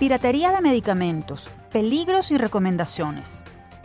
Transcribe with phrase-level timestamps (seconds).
[0.00, 3.40] Piratería de medicamentos, peligros y recomendaciones.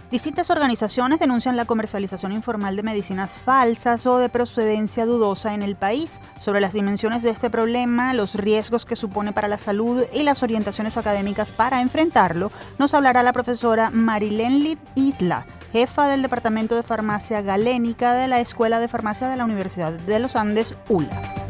[0.09, 5.75] Distintas organizaciones denuncian la comercialización informal de medicinas falsas o de procedencia dudosa en el
[5.75, 6.21] país.
[6.39, 10.41] Sobre las dimensiones de este problema, los riesgos que supone para la salud y las
[10.41, 16.83] orientaciones académicas para enfrentarlo, nos hablará la profesora Marilén Lid Isla, jefa del Departamento de
[16.83, 21.44] Farmacia Galénica de la Escuela de Farmacia de la Universidad de los Andes, ULA.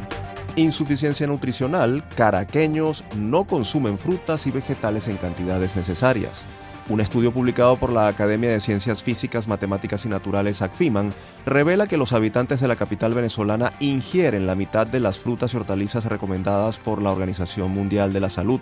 [0.58, 6.43] Insuficiencia nutricional, caraqueños no consumen frutas y vegetales en cantidades necesarias.
[6.88, 11.14] Un estudio publicado por la Academia de Ciencias Físicas, Matemáticas y Naturales ACFIMAN
[11.46, 15.57] revela que los habitantes de la capital venezolana ingieren la mitad de las frutas y
[15.57, 18.62] hortalizas recomendadas por la Organización Mundial de la Salud.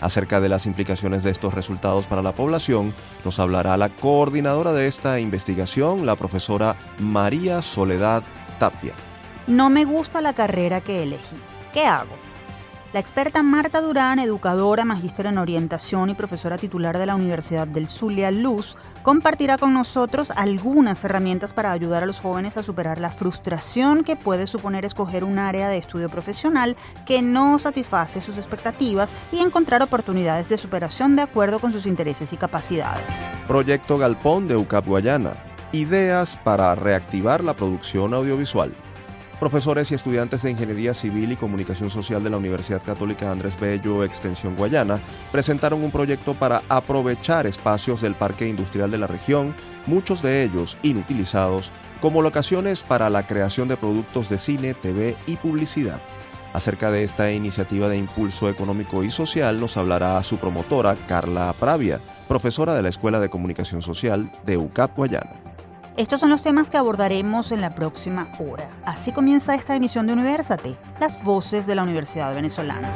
[0.00, 4.86] Acerca de las implicaciones de estos resultados para la población, nos hablará la coordinadora de
[4.86, 8.22] esta investigación, la profesora María Soledad
[8.60, 8.92] Tapia.
[9.46, 11.36] No me gusta la carrera que elegí.
[11.72, 12.14] ¿Qué hago?
[12.92, 17.88] La experta Marta Durán, educadora, magíster en orientación y profesora titular de la Universidad del
[17.88, 23.08] Zulia Luz, compartirá con nosotros algunas herramientas para ayudar a los jóvenes a superar la
[23.08, 29.14] frustración que puede suponer escoger un área de estudio profesional que no satisface sus expectativas
[29.32, 33.06] y encontrar oportunidades de superación de acuerdo con sus intereses y capacidades.
[33.48, 35.32] Proyecto Galpón de UCAP Guayana.
[35.72, 38.70] Ideas para reactivar la producción audiovisual.
[39.42, 44.04] Profesores y estudiantes de Ingeniería Civil y Comunicación Social de la Universidad Católica Andrés Bello,
[44.04, 45.00] Extensión Guayana,
[45.32, 49.52] presentaron un proyecto para aprovechar espacios del Parque Industrial de la región,
[49.88, 55.34] muchos de ellos inutilizados, como locaciones para la creación de productos de cine, TV y
[55.34, 56.00] publicidad.
[56.52, 61.98] Acerca de esta iniciativa de impulso económico y social nos hablará su promotora, Carla Pravia,
[62.28, 65.51] profesora de la Escuela de Comunicación Social de UCAP Guayana.
[65.96, 68.70] Estos son los temas que abordaremos en la próxima hora.
[68.84, 72.90] Así comienza esta emisión de Universate, las voces de la Universidad Venezolana.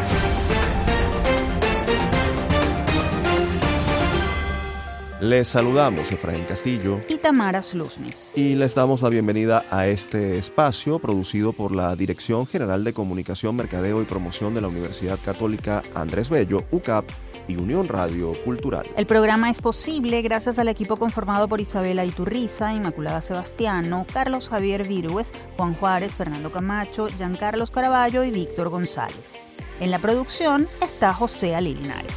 [5.20, 8.32] Les saludamos Efraín Castillo y Tamara Sluznis.
[8.34, 13.56] Y les damos la bienvenida a este espacio producido por la Dirección General de Comunicación,
[13.56, 17.06] Mercadeo y Promoción de la Universidad Católica Andrés Bello, UCAP
[17.48, 18.84] y Unión Radio Cultural.
[18.94, 24.86] El programa es posible gracias al equipo conformado por Isabela Iturriza, Inmaculada Sebastiano, Carlos Javier
[24.86, 29.46] Virúes, Juan Juárez, Fernando Camacho, Giancarlos Caraballo y Víctor González.
[29.80, 32.12] En la producción está José Ali Linares.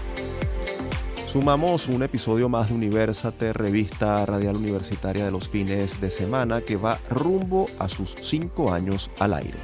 [1.32, 6.76] Sumamos un episodio más de Universate, revista radial universitaria de los fines de semana que
[6.76, 9.60] va rumbo a sus cinco años al aire.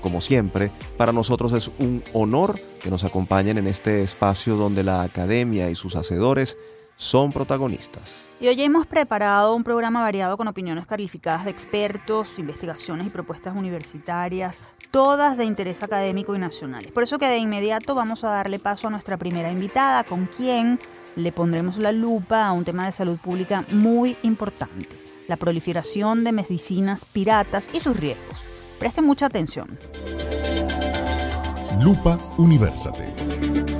[0.00, 5.02] Como siempre, para nosotros es un honor que nos acompañen en este espacio donde la
[5.02, 6.56] academia y sus hacedores
[6.96, 8.27] son protagonistas.
[8.40, 13.58] Y hoy hemos preparado un programa variado con opiniones calificadas de expertos, investigaciones y propuestas
[13.58, 14.62] universitarias,
[14.92, 16.86] todas de interés académico y nacional.
[16.94, 20.78] Por eso que de inmediato vamos a darle paso a nuestra primera invitada, con quien
[21.16, 24.88] le pondremos la lupa a un tema de salud pública muy importante,
[25.26, 28.38] la proliferación de medicinas piratas y sus riesgos.
[28.78, 29.76] Preste mucha atención.
[31.80, 33.77] Lupa Universate.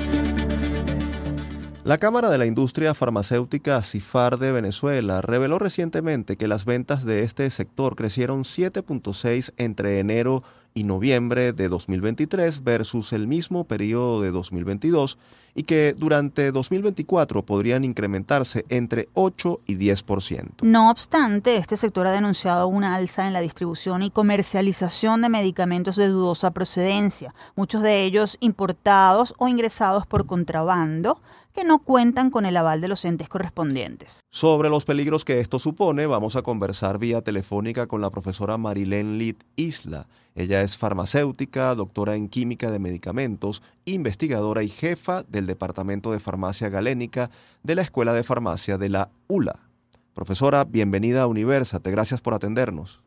[1.89, 7.23] La Cámara de la Industria Farmacéutica CIFAR de Venezuela reveló recientemente que las ventas de
[7.23, 10.43] este sector crecieron 7.6 entre enero
[10.75, 15.17] y noviembre de 2023 versus el mismo periodo de 2022
[15.55, 20.63] y que durante 2024 podrían incrementarse entre 8 y 10%.
[20.63, 25.97] No obstante, este sector ha denunciado una alza en la distribución y comercialización de medicamentos
[25.97, 31.21] de dudosa procedencia, muchos de ellos importados o ingresados por contrabando,
[31.59, 34.21] que no cuentan con el aval de los entes correspondientes.
[34.31, 39.19] Sobre los peligros que esto supone, vamos a conversar vía telefónica con la profesora Marilén
[39.19, 40.07] Lid Isla.
[40.37, 46.69] Ella es farmacéutica, doctora en química de medicamentos, investigadora y jefa del Departamento de Farmacia
[46.69, 47.29] Galénica
[47.65, 49.57] de la Escuela de Farmacia de la ULA.
[50.15, 51.91] Profesora, bienvenida a Universate.
[51.91, 53.03] Gracias por atendernos.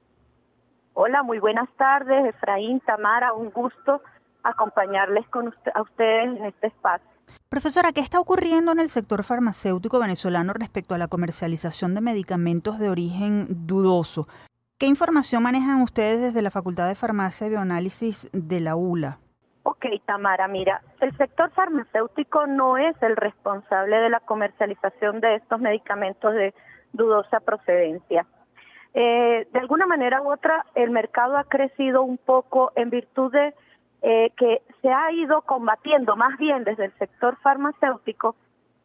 [0.94, 4.02] Hola, muy buenas tardes, Efraín, Tamara, un gusto
[4.44, 7.11] acompañarles con a ustedes en este espacio.
[7.52, 12.80] Profesora, ¿qué está ocurriendo en el sector farmacéutico venezolano respecto a la comercialización de medicamentos
[12.80, 14.26] de origen dudoso?
[14.80, 19.18] ¿Qué información manejan ustedes desde la Facultad de Farmacia y Bioanálisis de la ULA?
[19.64, 25.60] Ok, Tamara, mira, el sector farmacéutico no es el responsable de la comercialización de estos
[25.60, 26.54] medicamentos de
[26.94, 28.26] dudosa procedencia.
[28.94, 33.54] Eh, de alguna manera u otra, el mercado ha crecido un poco en virtud de
[34.02, 38.36] eh, que se ha ido combatiendo más bien desde el sector farmacéutico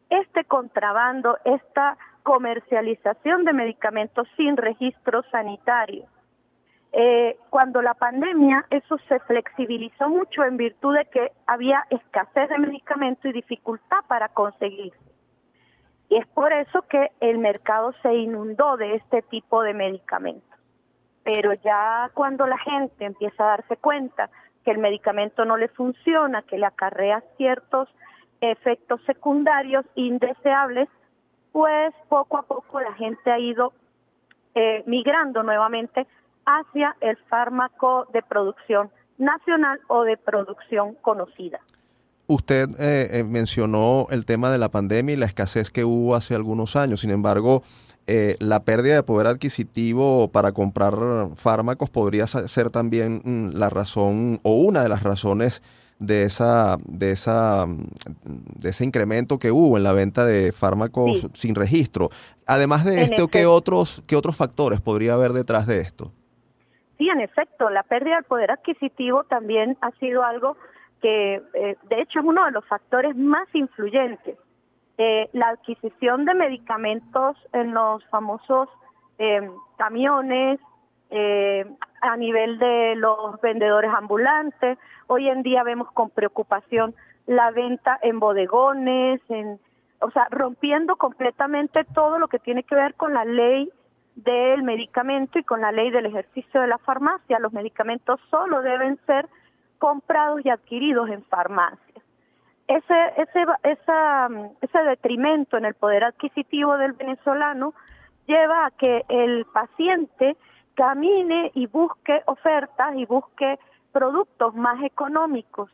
[0.09, 6.05] este contrabando, esta comercialización de medicamentos sin registro sanitario.
[6.93, 12.57] Eh, cuando la pandemia, eso se flexibilizó mucho en virtud de que había escasez de
[12.59, 14.93] medicamentos y dificultad para conseguir.
[16.09, 20.57] Y es por eso que el mercado se inundó de este tipo de medicamentos.
[21.23, 24.29] Pero ya cuando la gente empieza a darse cuenta
[24.67, 27.87] que el medicamento no le funciona, que le acarrea ciertos
[28.41, 30.89] efectos secundarios indeseables,
[31.53, 33.71] pues poco a poco la gente ha ido
[34.55, 36.05] eh, migrando nuevamente
[36.45, 41.61] hacia el fármaco de producción nacional o de producción conocida.
[42.27, 46.35] Usted eh, eh, mencionó el tema de la pandemia y la escasez que hubo hace
[46.35, 46.99] algunos años.
[46.99, 47.63] Sin embargo,
[48.07, 50.93] eh, la pérdida de poder adquisitivo para comprar
[51.35, 55.61] fármacos podría ser también mm, la razón o una de las razones
[55.99, 57.65] de esa de esa
[58.23, 62.09] de ese incremento que hubo en la venta de fármacos sin registro.
[62.45, 66.13] Además de esto, ¿qué otros qué otros factores podría haber detrás de esto?
[66.97, 70.55] Sí, en efecto, la pérdida del poder adquisitivo también ha sido algo
[71.01, 74.37] que eh, de hecho es uno de los factores más influyentes.
[74.97, 78.67] Eh, la adquisición de medicamentos en los famosos
[79.19, 80.59] eh, camiones,
[82.01, 84.77] a nivel de los vendedores ambulantes.
[85.07, 86.93] Hoy en día vemos con preocupación
[87.27, 89.59] la venta en bodegones, en,
[89.99, 93.71] o sea, rompiendo completamente todo lo que tiene que ver con la ley
[94.15, 97.39] del medicamento y con la ley del ejercicio de la farmacia.
[97.39, 99.27] Los medicamentos solo deben ser
[99.77, 102.03] comprados y adquiridos en farmacias.
[102.67, 104.27] Ese, ese, esa,
[104.61, 107.73] ese detrimento en el poder adquisitivo del venezolano
[108.25, 110.35] lleva a que el paciente
[110.75, 113.57] camine y busque ofertas y busque
[113.93, 115.71] productos más económicos,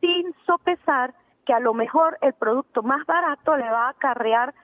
[0.00, 1.14] sin sopesar
[1.46, 4.54] que a lo mejor el producto más barato le va a acarrear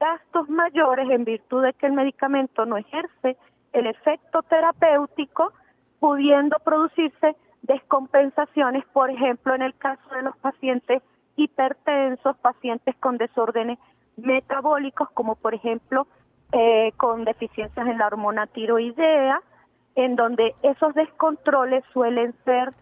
[0.00, 3.36] gastos mayores en virtud de que el medicamento no ejerce
[3.72, 5.52] el efecto terapéutico,
[6.00, 11.00] pudiendo producirse descompensaciones, por ejemplo, en el caso de los pacientes
[11.36, 13.78] hipertensos, pacientes con desórdenes
[14.16, 16.06] metabólicos, como por ejemplo
[16.52, 19.40] eh, con deficiencias en la hormona tiroidea,
[19.94, 22.72] en donde esos descontroles suelen ser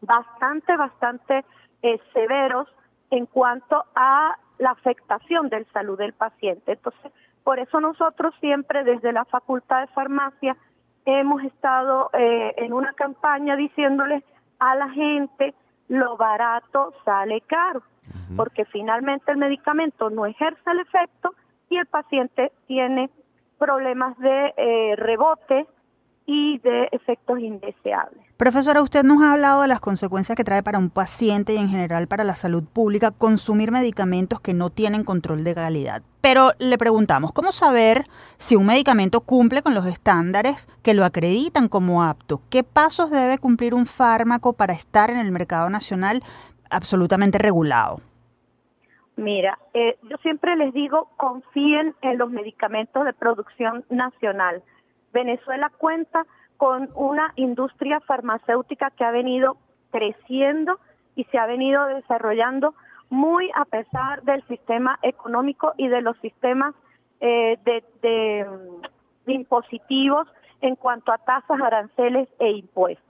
[0.00, 1.44] bastante, bastante
[1.82, 2.68] eh, severos
[3.10, 6.72] en cuanto a la afectación del salud del paciente.
[6.72, 7.12] Entonces,
[7.44, 10.56] por eso nosotros siempre desde la Facultad de Farmacia
[11.04, 14.22] hemos estado eh, en una campaña diciéndole
[14.58, 15.54] a la gente
[15.88, 17.82] lo barato sale caro,
[18.36, 21.34] porque finalmente el medicamento no ejerce el efecto
[21.70, 23.10] y el paciente tiene
[23.58, 25.66] problemas de eh, rebote
[26.26, 28.27] y de efectos indeseables.
[28.38, 31.68] Profesora, usted nos ha hablado de las consecuencias que trae para un paciente y en
[31.68, 36.02] general para la salud pública consumir medicamentos que no tienen control de calidad.
[36.20, 38.04] Pero le preguntamos, ¿cómo saber
[38.36, 42.40] si un medicamento cumple con los estándares que lo acreditan como apto?
[42.48, 46.22] ¿Qué pasos debe cumplir un fármaco para estar en el mercado nacional
[46.70, 48.00] absolutamente regulado?
[49.16, 54.62] Mira, eh, yo siempre les digo, confíen en los medicamentos de producción nacional
[55.12, 56.24] Venezuela cuenta
[56.58, 59.56] con una industria farmacéutica que ha venido
[59.90, 60.78] creciendo
[61.14, 62.74] y se ha venido desarrollando
[63.10, 66.74] muy a pesar del sistema económico y de los sistemas
[67.20, 68.46] eh, de,
[69.26, 70.28] impositivos
[70.60, 73.04] en cuanto a tasas, aranceles e impuestos.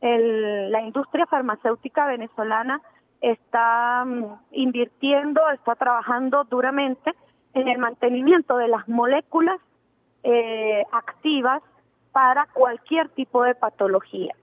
[0.00, 2.80] la industria farmacéutica venezolana
[3.20, 7.14] está mm, invirtiendo, está trabajando duramente
[7.54, 9.60] en el mantenimiento de las moléculas
[10.22, 11.62] eh, activas
[12.12, 14.34] para cualquier tipo de patología.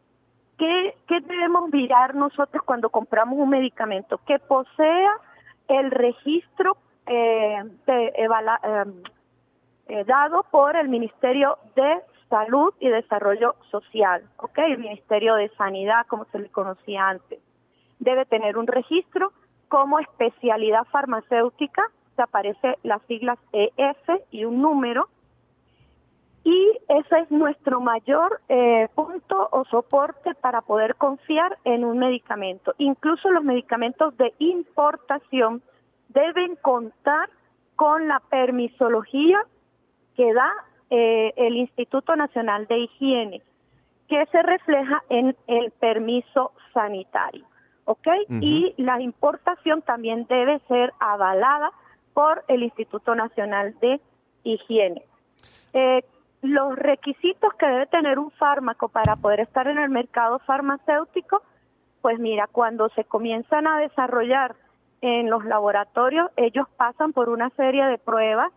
[0.58, 4.20] ¿Qué, debemos mirar nosotros cuando compramos un medicamento?
[4.26, 5.12] Que posea
[5.68, 8.28] el registro eh, eh,
[9.88, 14.58] eh, dado por el Ministerio de Salud y Desarrollo Social, ¿ok?
[14.58, 17.40] El Ministerio de Sanidad, como se le conocía antes.
[18.00, 19.32] Debe tener un registro
[19.70, 21.84] como especialidad farmacéutica,
[22.16, 25.08] se aparece las siglas EF y un número,
[26.48, 32.74] y ese es nuestro mayor eh, punto o soporte para poder confiar en un medicamento.
[32.78, 35.62] Incluso los medicamentos de importación
[36.08, 37.30] deben contar
[37.76, 39.40] con la permisología
[40.16, 40.50] que da
[40.90, 43.42] eh, el Instituto Nacional de Higiene,
[44.08, 47.44] que se refleja en el permiso sanitario.
[47.84, 48.08] ¿Ok?
[48.40, 51.72] Y la importación también debe ser avalada
[52.14, 54.00] por el Instituto Nacional de
[54.44, 55.04] Higiene.
[55.74, 56.04] Eh,
[56.42, 61.42] los requisitos que debe tener un fármaco para poder estar en el mercado farmacéutico,
[62.02, 64.56] pues mira, cuando se comienzan a desarrollar
[65.02, 68.52] en los laboratorios, ellos pasan por una serie de pruebas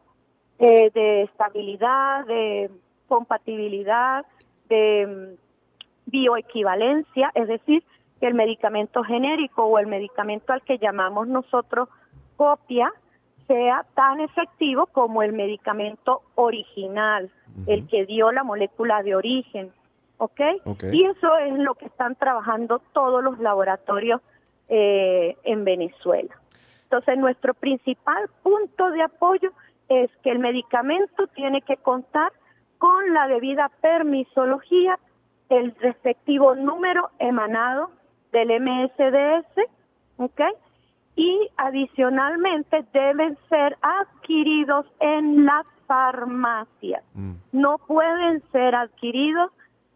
[0.59, 2.71] eh, de estabilidad, de
[3.09, 4.25] compatibilidad,
[4.69, 7.83] de mm, bioequivalencia, es decir,
[8.21, 11.89] que el medicamento genérico o el medicamento al que llamamos nosotros
[12.37, 12.93] copia
[13.51, 17.33] sea tan efectivo como el medicamento original,
[17.67, 19.73] el que dio la molécula de origen.
[20.19, 20.41] ¿ok?
[20.93, 24.21] Y eso es lo que están trabajando todos los laboratorios
[24.69, 26.33] eh, en Venezuela.
[26.85, 29.51] Entonces, nuestro principal punto de apoyo
[29.89, 32.33] es que el medicamento tiene que contar
[32.79, 34.97] con la debida permisología,
[35.49, 37.91] el respectivo número emanado
[38.31, 39.67] del MSDS,
[40.19, 40.41] ¿ok?
[41.17, 47.03] Y adicionalmente deben ser adquiridos en las farmacias.
[47.15, 47.33] Mm.
[47.53, 49.51] No pueden ser adquiridos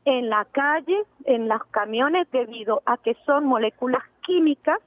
[0.05, 4.81] en la calle, en los camiones, debido a que son moléculas químicas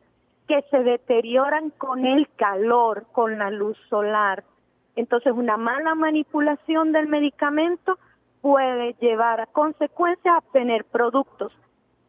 [0.48, 4.44] que se deterioran con el calor, con la luz solar.
[4.96, 7.98] Entonces, una mala manipulación del medicamento
[8.42, 11.52] puede llevar a consecuencias a tener productos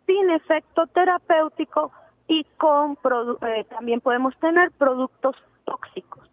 [0.07, 1.93] sin efecto terapéutico
[2.29, 2.99] y con
[3.43, 6.29] eh, también podemos tener productos tóxicos.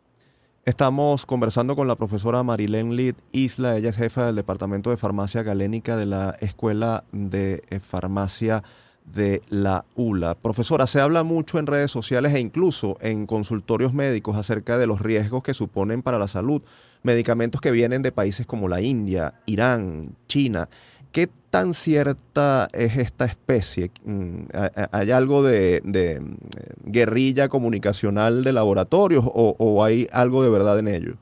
[0.66, 5.44] Estamos conversando con la profesora Marilén Lid Isla, ella es jefa del Departamento de Farmacia
[5.44, 8.64] Galénica de la Escuela de eh, Farmacia
[9.06, 10.34] de la ULA.
[10.36, 15.00] Profesora, se habla mucho en redes sociales e incluso en consultorios médicos acerca de los
[15.00, 16.64] riesgos que suponen para la salud
[17.04, 20.68] medicamentos que vienen de países como la India, Irán, China.
[21.16, 23.90] ¿Qué tan cierta es esta especie?
[24.04, 24.48] Mm,
[24.92, 31.14] ¿Hay algo de, mm, guerrilla comunicacional de laboratorios o, hay algo de verdad en ello?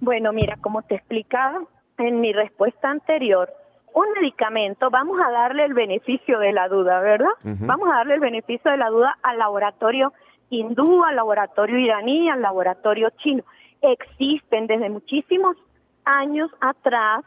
[0.00, 1.64] Bueno, mira, como te explicaba
[1.98, 3.52] en mi respuesta anterior,
[3.92, 7.34] un medicamento, vamos a darle el beneficio de la duda, ¿verdad?
[7.42, 10.12] Vamos a darle el beneficio de la duda al laboratorio
[10.50, 13.42] hindú, al laboratorio iraní, al laboratorio chino.
[13.82, 15.56] Existen desde muchísimos
[16.04, 17.24] años atrás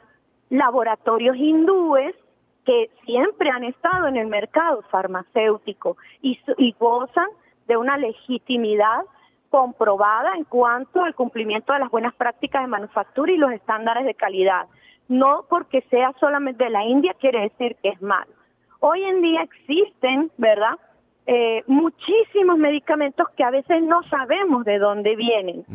[0.53, 2.15] laboratorios hindúes
[2.63, 6.38] que siempre han estado en el mercado farmacéutico y,
[6.79, 7.27] gozan
[7.67, 9.01] de una legitimidad
[9.50, 14.13] comprobada en cuanto al cumplimiento de las buenas prácticas de manufactura y los estándares de
[14.13, 14.67] calidad.
[15.07, 18.31] No porque sea solamente de la India quiere decir que es malo.
[18.79, 20.77] Hoy en día existen, ¿verdad?
[21.25, 25.65] Eh, muchísimos medicamentos que a veces no sabemos de dónde vienen.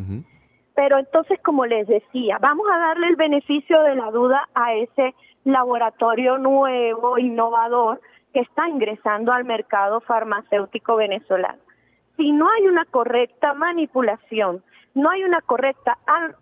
[0.78, 5.12] Pero entonces, como les decía, vamos a darle el beneficio de la duda a ese
[5.42, 8.00] laboratorio nuevo, innovador,
[8.32, 11.58] que está ingresando al mercado farmacéutico venezolano.
[12.16, 14.62] Si no hay una correcta manipulación,
[14.94, 15.98] no hay una correcta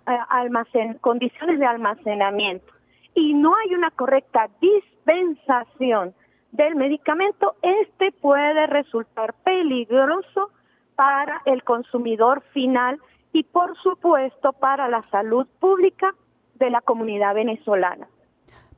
[0.06, 2.74] eh, almacen, condiciones de almacenamiento
[3.14, 6.12] y no hay una correcta dispensación
[6.52, 10.50] del medicamento, este puede resultar peligroso
[10.94, 13.00] para el consumidor final
[13.32, 16.14] y por supuesto para la salud pública
[16.54, 18.08] de la comunidad venezolana.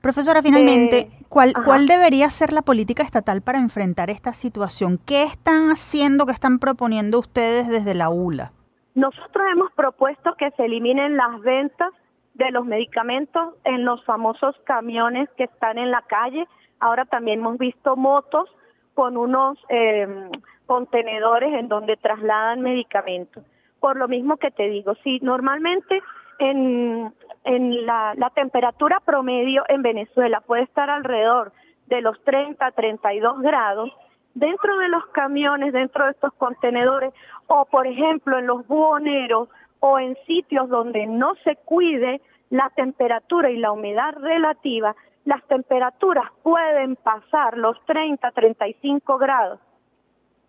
[0.00, 4.99] Profesora, finalmente, eh, ¿cuál, ¿cuál debería ser la política estatal para enfrentar esta situación?
[5.05, 8.52] ¿Qué están haciendo, qué están proponiendo ustedes desde la ULA?
[8.95, 11.93] Nosotros hemos propuesto que se eliminen las ventas
[12.35, 16.47] de los medicamentos en los famosos camiones que están en la calle.
[16.78, 18.49] Ahora también hemos visto motos
[18.95, 20.31] con unos eh,
[20.67, 23.45] contenedores en donde trasladan medicamentos
[23.80, 26.02] por lo mismo que te digo, si normalmente
[26.38, 27.12] en,
[27.44, 31.52] en la, la temperatura promedio en Venezuela puede estar alrededor
[31.87, 33.90] de los 30, 32 grados,
[34.35, 37.12] dentro de los camiones, dentro de estos contenedores,
[37.47, 39.49] o por ejemplo en los buhoneros
[39.80, 42.20] o en sitios donde no se cuide
[42.50, 44.94] la temperatura y la humedad relativa,
[45.25, 49.61] las temperaturas pueden pasar los 30, 35 grados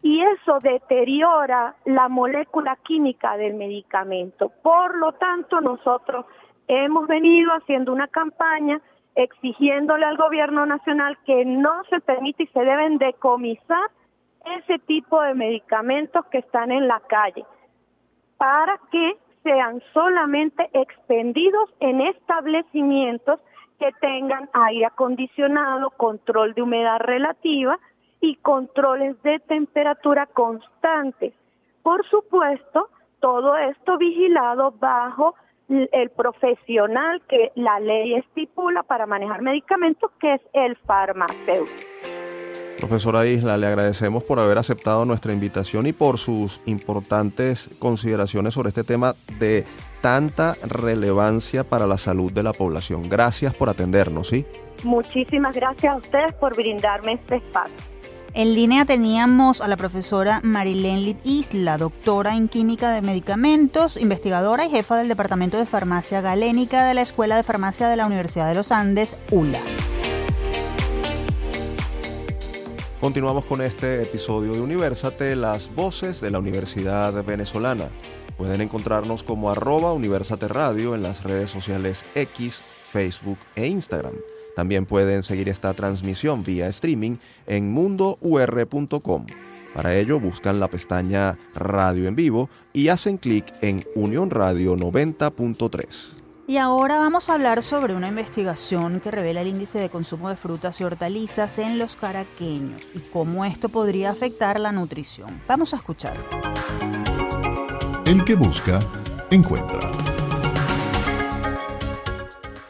[0.01, 4.49] y eso deteriora la molécula química del medicamento.
[4.61, 6.25] Por lo tanto, nosotros
[6.67, 8.79] hemos venido haciendo una campaña
[9.15, 13.89] exigiéndole al gobierno nacional que no se permite y se deben decomisar
[14.57, 17.45] ese tipo de medicamentos que están en la calle
[18.37, 23.39] para que sean solamente expendidos en establecimientos
[23.79, 27.79] que tengan aire acondicionado, control de humedad relativa
[28.21, 31.33] y controles de temperatura constantes.
[31.83, 35.35] Por supuesto, todo esto vigilado bajo
[35.69, 41.89] el profesional que la ley estipula para manejar medicamentos, que es el farmacéutico.
[42.79, 48.69] Profesora Isla, le agradecemos por haber aceptado nuestra invitación y por sus importantes consideraciones sobre
[48.69, 49.65] este tema de
[50.01, 53.09] tanta relevancia para la salud de la población.
[53.09, 54.45] Gracias por atendernos, ¿sí?
[54.85, 57.98] Muchísimas gracias a ustedes por brindarme este espacio.
[58.39, 64.65] En línea teníamos a la profesora Marilén Lid Isla, doctora en química de medicamentos, investigadora
[64.65, 68.47] y jefa del Departamento de Farmacia Galénica de la Escuela de Farmacia de la Universidad
[68.47, 69.59] de los Andes, ULA.
[73.01, 77.89] Continuamos con este episodio de Universate, las voces de la Universidad Venezolana.
[78.37, 84.13] Pueden encontrarnos como arroba Universate Radio en las redes sociales X, Facebook e Instagram.
[84.59, 87.15] También pueden seguir esta transmisión vía streaming
[87.47, 89.25] en mundour.com.
[89.73, 96.11] Para ello buscan la pestaña Radio en vivo y hacen clic en Unión Radio 90.3.
[96.45, 100.35] Y ahora vamos a hablar sobre una investigación que revela el índice de consumo de
[100.35, 105.29] frutas y hortalizas en los caraqueños y cómo esto podría afectar la nutrición.
[105.47, 106.17] Vamos a escuchar.
[108.05, 108.81] El que busca,
[109.31, 109.89] encuentra.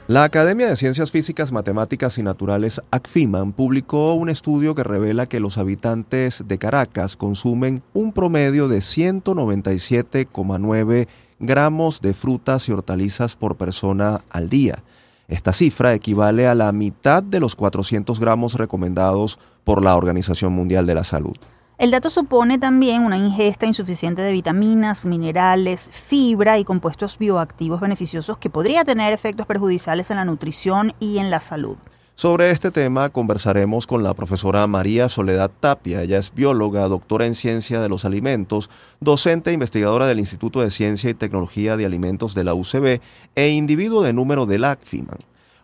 [0.09, 5.39] La Academia de Ciencias Físicas, Matemáticas y Naturales, ACFIMAN, publicó un estudio que revela que
[5.39, 13.55] los habitantes de Caracas consumen un promedio de 197,9 gramos de frutas y hortalizas por
[13.55, 14.81] persona al día.
[15.27, 20.87] Esta cifra equivale a la mitad de los 400 gramos recomendados por la Organización Mundial
[20.87, 21.37] de la Salud.
[21.79, 28.37] El dato supone también una ingesta insuficiente de vitaminas, minerales, fibra y compuestos bioactivos beneficiosos
[28.37, 31.77] que podría tener efectos perjudiciales en la nutrición y en la salud.
[32.15, 36.01] Sobre este tema conversaremos con la profesora María Soledad Tapia.
[36.01, 38.69] Ella es bióloga, doctora en ciencia de los alimentos,
[38.99, 42.99] docente e investigadora del Instituto de Ciencia y Tecnología de Alimentos de la UCB
[43.35, 45.19] e individuo de número del ACFIMAN.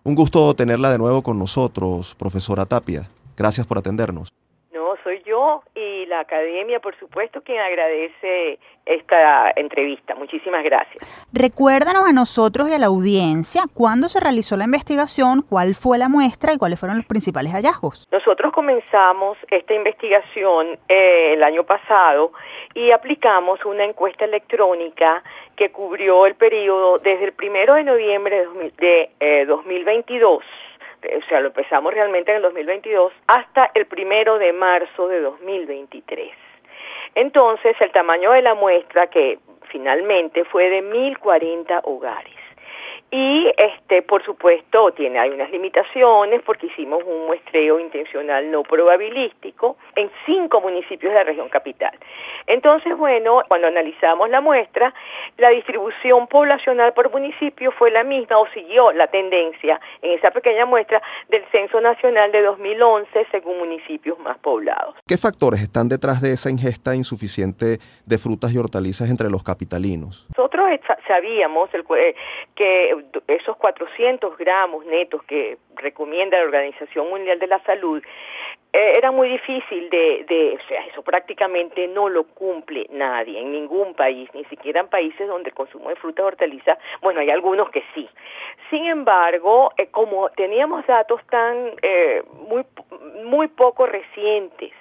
[0.05, 3.09] Un gusto tenerla de nuevo con nosotros, profesora Tapia.
[3.35, 4.31] Gracias por atendernos
[5.73, 10.15] y la academia, por supuesto, quien agradece esta entrevista.
[10.15, 11.03] Muchísimas gracias.
[11.33, 16.07] Recuérdanos a nosotros y a la audiencia cuándo se realizó la investigación, cuál fue la
[16.07, 18.07] muestra y cuáles fueron los principales hallazgos.
[18.11, 22.31] Nosotros comenzamos esta investigación eh, el año pasado
[22.73, 25.23] y aplicamos una encuesta electrónica
[25.55, 28.45] que cubrió el periodo desde el primero de noviembre
[28.77, 30.43] de, de 2022
[31.17, 36.31] o sea, lo empezamos realmente en el 2022, hasta el primero de marzo de 2023.
[37.15, 39.39] Entonces, el tamaño de la muestra, que
[39.71, 42.34] finalmente fue de 1.040 hogares.
[43.17, 49.77] Y este, por supuesto, tiene hay unas limitaciones porque hicimos un muestreo intencional no probabilístico
[49.95, 51.97] en cinco municipios de la región capital.
[52.45, 54.93] Entonces, bueno, cuando analizamos la muestra,
[55.37, 60.65] la distribución poblacional por municipio fue la misma o siguió la tendencia en esa pequeña
[60.65, 64.93] muestra del Censo Nacional de 2011 según municipios más poblados.
[65.07, 70.27] ¿Qué factores están detrás de esa ingesta insuficiente de frutas y hortalizas entre los capitalinos?
[70.35, 70.65] Nosotros
[71.07, 71.69] sabíamos
[72.55, 78.01] que esos 400 gramos netos que recomienda la Organización Mundial de la Salud,
[78.73, 83.53] eh, era muy difícil de, de, o sea, eso prácticamente no lo cumple nadie en
[83.53, 87.29] ningún país, ni siquiera en países donde el consumo de frutas y hortalizas, bueno, hay
[87.29, 88.09] algunos que sí.
[88.69, 92.65] Sin embargo, eh, como teníamos datos tan eh, muy,
[93.23, 94.73] muy poco recientes,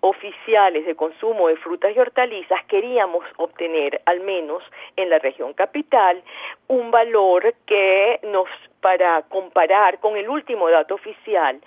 [0.00, 4.62] oficiales de consumo de frutas y hortalizas, queríamos obtener, al menos
[4.96, 6.22] en la región capital,
[6.68, 8.48] un valor que nos,
[8.80, 11.60] para comparar con el último dato oficial,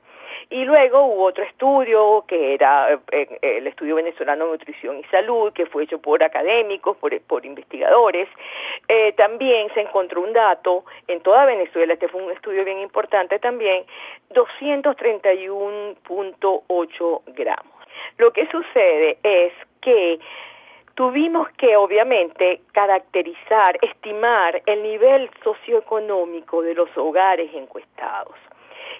[0.50, 5.04] Y luego hubo otro estudio que era eh, eh, el estudio venezolano de nutrición y
[5.06, 8.30] salud, que fue hecho por académicos, por, por investigadores.
[8.88, 13.40] Eh, también se encontró un dato en toda Venezuela, este fue un estudio bien importante
[13.40, 13.84] también,
[14.32, 17.74] 231.8 gramos.
[18.18, 20.20] Lo que sucede es que
[20.96, 28.36] tuvimos que obviamente caracterizar, estimar el nivel socioeconómico de los hogares encuestados.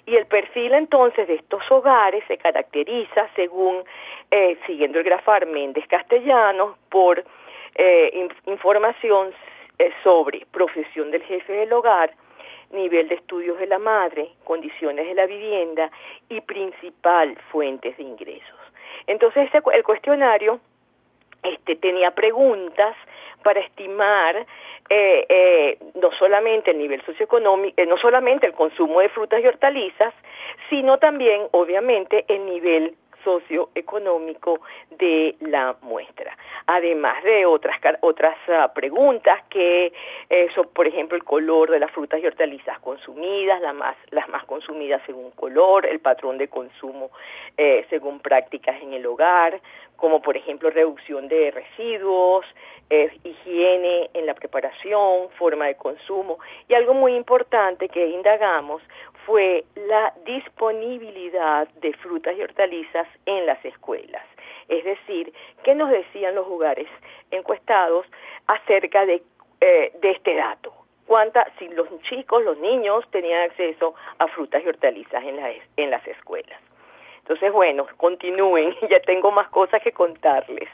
[0.06, 3.82] Y el perfil entonces de estos hogares se caracteriza según,
[4.30, 7.24] eh, siguiendo el grafar Méndez Castellanos, por
[7.74, 9.34] eh, información
[9.78, 12.14] eh, sobre profesión del jefe del hogar,
[12.70, 15.90] nivel de estudios de la madre, condiciones de la vivienda
[16.28, 18.58] y principal fuentes de ingresos.
[19.08, 20.60] Entonces el cuestionario
[21.42, 22.96] este, tenía preguntas
[23.42, 24.46] para estimar
[26.06, 30.14] no solamente el nivel socioeconómico, eh, no solamente el consumo de frutas y hortalizas,
[30.70, 32.94] sino también, obviamente, el nivel
[33.26, 34.60] socioeconómico
[34.90, 36.36] de la muestra.
[36.66, 39.92] Además de otras otras ah, preguntas que
[40.28, 44.44] eso, por ejemplo, el color de las frutas y hortalizas consumidas, las más, las más
[44.44, 47.10] consumidas según color, el patrón de consumo
[47.56, 49.60] eh, según prácticas en el hogar,
[49.96, 52.46] como por ejemplo reducción de residuos,
[52.90, 56.38] eh, higiene en la preparación, forma de consumo.
[56.68, 58.82] Y algo muy importante que indagamos
[59.26, 64.22] fue la disponibilidad de frutas y hortalizas en las escuelas.
[64.68, 65.32] Es decir,
[65.64, 66.86] ¿qué nos decían los hogares
[67.32, 68.06] encuestados
[68.46, 69.22] acerca de,
[69.60, 70.72] eh, de este dato?
[71.06, 75.38] ¿Cuánta, si los chicos, los niños tenían acceso a frutas y hortalizas en,
[75.76, 76.60] en las escuelas?
[77.18, 80.68] Entonces, bueno, continúen, ya tengo más cosas que contarles.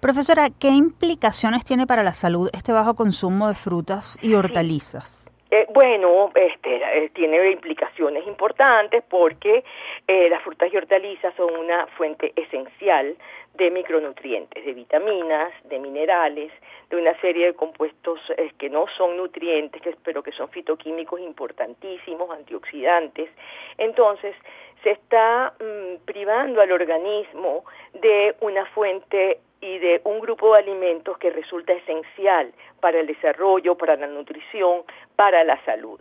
[0.00, 5.23] Profesora, ¿qué implicaciones tiene para la salud este bajo consumo de frutas y hortalizas?
[5.56, 9.62] Eh, bueno, este, eh, tiene implicaciones importantes porque
[10.08, 13.16] eh, las frutas y hortalizas son una fuente esencial
[13.54, 16.50] de micronutrientes, de vitaminas, de minerales,
[16.90, 18.18] de una serie de compuestos
[18.58, 23.30] que no son nutrientes, pero que son fitoquímicos importantísimos, antioxidantes.
[23.78, 24.34] Entonces,
[24.82, 31.16] se está mm, privando al organismo de una fuente y de un grupo de alimentos
[31.16, 34.82] que resulta esencial para el desarrollo, para la nutrición,
[35.16, 35.98] para la salud.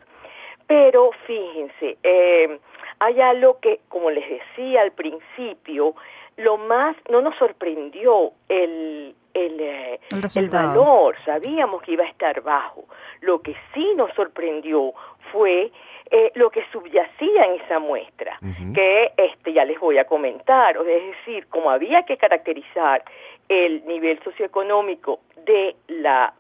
[0.68, 2.60] Pero fíjense, eh,
[3.00, 5.96] hay algo que, como les decía al principio,
[6.36, 10.00] lo más, no nos sorprendió el, el, eh,
[10.36, 12.84] el, valor, sabíamos que iba a estar bajo.
[13.22, 14.94] Lo que sí nos sorprendió
[15.32, 15.72] fue
[16.12, 18.38] eh, lo que subyacía en esa muestra,
[18.74, 23.04] que este ya les voy a comentar, es decir, como había que caracterizar
[23.54, 26.34] el nivel socioeconómico de la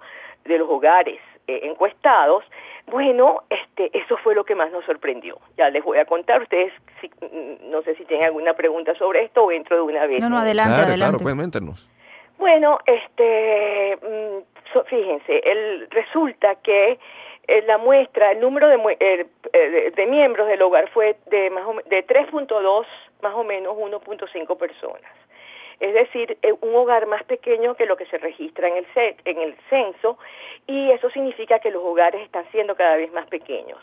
[0.45, 2.43] de los hogares eh, encuestados,
[2.87, 5.39] bueno, este, eso fue lo que más nos sorprendió.
[5.57, 6.73] Ya les voy a contar, ustedes
[7.21, 10.19] mm, no sé si tienen alguna pregunta sobre esto o entro de una vez.
[10.21, 11.11] No, no, adelante, claro, adelante.
[11.11, 11.89] Claro, pueden meternos.
[12.37, 16.99] Bueno, este, mm, fíjense, el, resulta que
[17.47, 22.05] eh, la muestra, el número eh, de, de, miembros del hogar fue de, más de
[22.05, 22.85] 3.2,
[23.21, 25.11] más o menos 1.5 personas
[25.83, 28.87] es decir, eh, un hogar más pequeño que lo que se registra en el,
[29.25, 30.17] en el censo,
[30.65, 33.77] y eso significa que los hogares están siendo cada vez más pequeños.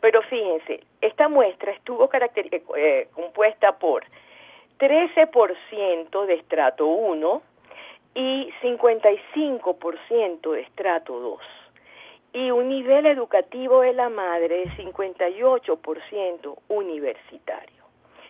[0.00, 4.06] Pero fíjense, esta muestra estuvo eh, eh, compuesta por
[4.78, 7.42] 13% de estrato 1
[8.14, 11.40] y 55% de estrato 2
[12.32, 17.84] y un nivel educativo de la madre de 58% universitario.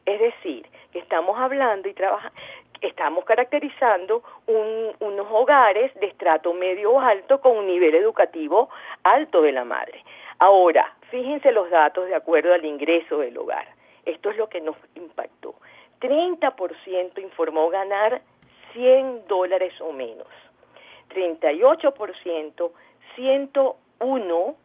[0.04, 2.38] Es decir, que estamos hablando y trabajando,
[2.86, 8.68] estamos caracterizando unos hogares de estrato medio alto con un nivel educativo
[9.02, 10.04] alto de la madre.
[10.38, 13.66] Ahora, fíjense los datos de acuerdo al ingreso del hogar.
[14.04, 15.54] Esto es lo que nos impactó.
[16.00, 18.20] 30% informó ganar
[18.72, 20.28] 100 dólares o menos.
[21.14, 22.70] 38%
[23.14, 24.56] 101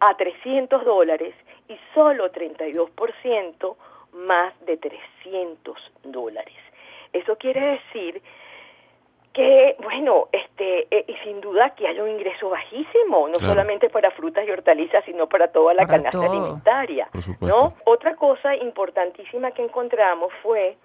[0.00, 1.34] a 300 dólares
[1.68, 3.76] y solo 32%
[4.12, 6.65] más de 300 dólares.
[7.16, 8.22] Eso quiere decir
[9.32, 14.10] que, bueno, este, eh, y sin duda que hay un ingreso bajísimo, no solamente para
[14.10, 17.08] frutas y hortalizas, sino para toda la canasta alimentaria,
[17.40, 17.74] ¿no?
[17.84, 20.78] Otra cosa importantísima que encontramos fue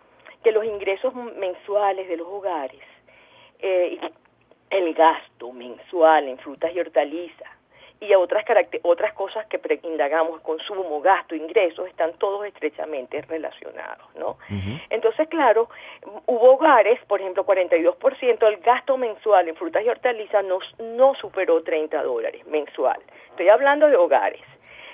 [0.44, 2.82] que los ingresos mensuales de los hogares,
[3.60, 3.98] eh,
[4.70, 7.61] el gasto mensual en frutas y hortalizas,
[8.02, 8.44] y a otras,
[8.82, 14.38] otras cosas que indagamos, consumo, gasto, ingresos, están todos estrechamente relacionados, ¿no?
[14.90, 15.70] Entonces, claro,
[16.26, 21.62] hubo hogares, por ejemplo, 42%, el gasto mensual en frutas y hortalizas no, no superó
[21.62, 23.00] 30 dólares mensual.
[23.30, 24.42] Estoy hablando de hogares.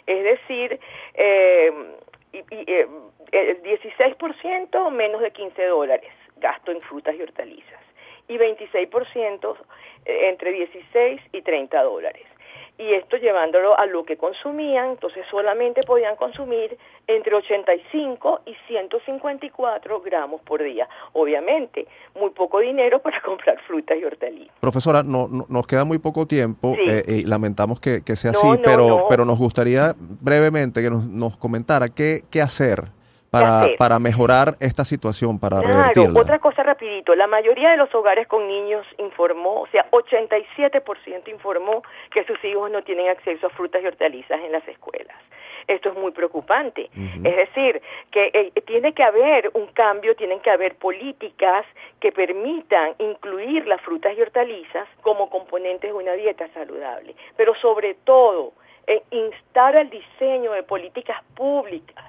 [0.05, 0.77] Es decir,
[1.13, 1.71] eh,
[2.33, 2.87] y, eh,
[3.31, 7.81] el 16% menos de 15 dólares gasto en frutas y hortalizas
[8.27, 9.57] y 26%
[10.05, 12.25] eh, entre 16 y 30 dólares
[12.77, 20.01] y esto llevándolo a lo que consumían, entonces solamente podían consumir entre 85 y 154
[20.01, 20.87] gramos por día.
[21.13, 21.87] Obviamente,
[22.19, 24.55] muy poco dinero para comprar frutas y hortalizas.
[24.59, 29.25] Profesora, no, nos queda muy poco tiempo eh, y lamentamos que, sea así, pero, pero
[29.25, 32.96] nos gustaría brevemente que nos, nos comentara qué, qué hacer
[33.39, 38.27] para, para mejorar esta situación, para claro, otra cosa rapidito, la mayoría de los hogares
[38.27, 43.81] con niños informó, o sea, 87% informó que sus hijos no tienen acceso a frutas
[43.83, 45.17] y hortalizas en las escuelas.
[45.67, 46.89] Esto es muy preocupante.
[46.95, 51.65] Es decir, que eh, tiene que haber un cambio, tienen que haber políticas
[51.99, 57.95] que permitan incluir las frutas y hortalizas como componentes de una dieta saludable, pero sobre
[57.95, 58.53] todo
[58.87, 62.05] eh, instar al diseño de políticas públicas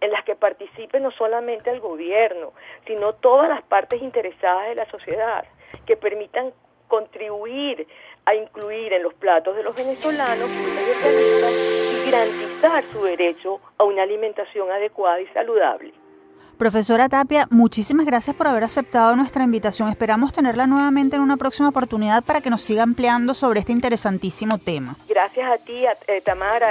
[0.00, 2.52] en las que participe no solamente el gobierno,
[2.86, 5.44] sino todas las partes interesadas de la sociedad,
[5.86, 6.52] que permitan
[6.88, 7.86] contribuir
[8.26, 14.70] a incluir en los platos de los venezolanos y garantizar su derecho a una alimentación
[14.70, 15.92] adecuada y saludable.
[16.60, 19.88] Profesora Tapia, muchísimas gracias por haber aceptado nuestra invitación.
[19.88, 24.58] Esperamos tenerla nuevamente en una próxima oportunidad para que nos siga ampliando sobre este interesantísimo
[24.58, 24.94] tema.
[25.08, 26.68] Gracias a ti, a, eh, Tamara,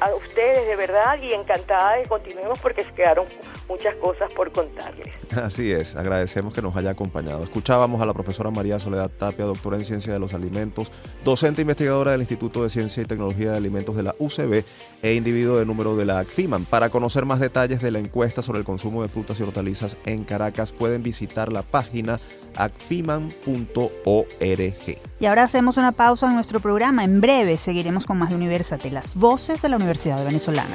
[0.00, 3.26] a, ustedes de verdad y encantada de continuemos porque se quedaron
[3.68, 5.06] muchas cosas por contarles.
[5.36, 7.44] Así es, agradecemos que nos haya acompañado.
[7.44, 10.90] Escuchábamos a la profesora María Soledad Tapia, doctora en Ciencia de los Alimentos,
[11.22, 14.64] docente investigadora del Instituto de Ciencia y Tecnología de Alimentos de la UCB
[15.00, 16.64] e individuo de número de la ACFIMAN.
[16.64, 20.72] Para conocer más detalles de la encuesta sobre el consumo de y hortalizas en Caracas,
[20.72, 22.18] pueden visitar la página
[22.56, 23.38] acfiman.org.
[25.20, 27.04] Y ahora hacemos una pausa en nuestro programa.
[27.04, 30.74] En breve seguiremos con más de Universate, las voces de la Universidad Venezolana.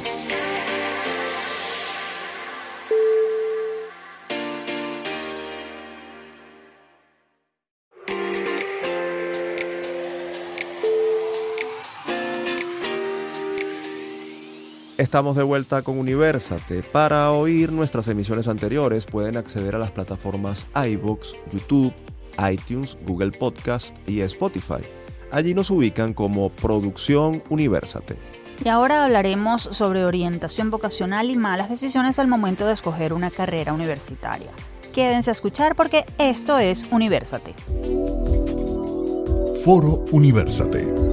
[15.03, 16.81] Estamos de vuelta con Universate.
[16.81, 21.93] Para oír nuestras emisiones anteriores pueden acceder a las plataformas iBox, YouTube,
[22.49, 24.79] iTunes, Google Podcast y Spotify.
[25.29, 28.15] Allí nos ubican como Producción Universate.
[28.63, 33.73] Y ahora hablaremos sobre orientación vocacional y malas decisiones al momento de escoger una carrera
[33.73, 34.51] universitaria.
[34.93, 37.53] Quédense a escuchar porque esto es Universate.
[39.65, 41.12] Foro Universate.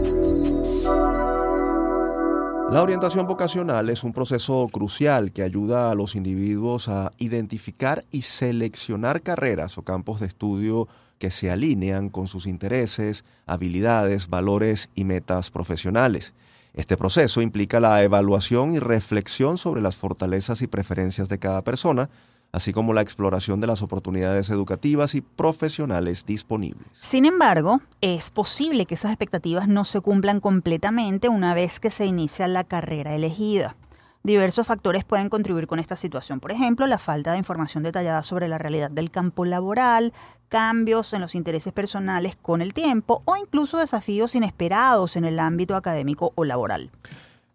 [2.71, 8.23] La orientación vocacional es un proceso crucial que ayuda a los individuos a identificar y
[8.23, 10.87] seleccionar carreras o campos de estudio
[11.19, 16.33] que se alinean con sus intereses, habilidades, valores y metas profesionales.
[16.73, 22.09] Este proceso implica la evaluación y reflexión sobre las fortalezas y preferencias de cada persona,
[22.53, 26.87] así como la exploración de las oportunidades educativas y profesionales disponibles.
[27.01, 32.07] Sin embargo, es posible que esas expectativas no se cumplan completamente una vez que se
[32.07, 33.77] inicia la carrera elegida.
[34.23, 38.49] Diversos factores pueden contribuir con esta situación, por ejemplo, la falta de información detallada sobre
[38.49, 40.13] la realidad del campo laboral,
[40.51, 45.75] cambios en los intereses personales con el tiempo o incluso desafíos inesperados en el ámbito
[45.75, 46.91] académico o laboral.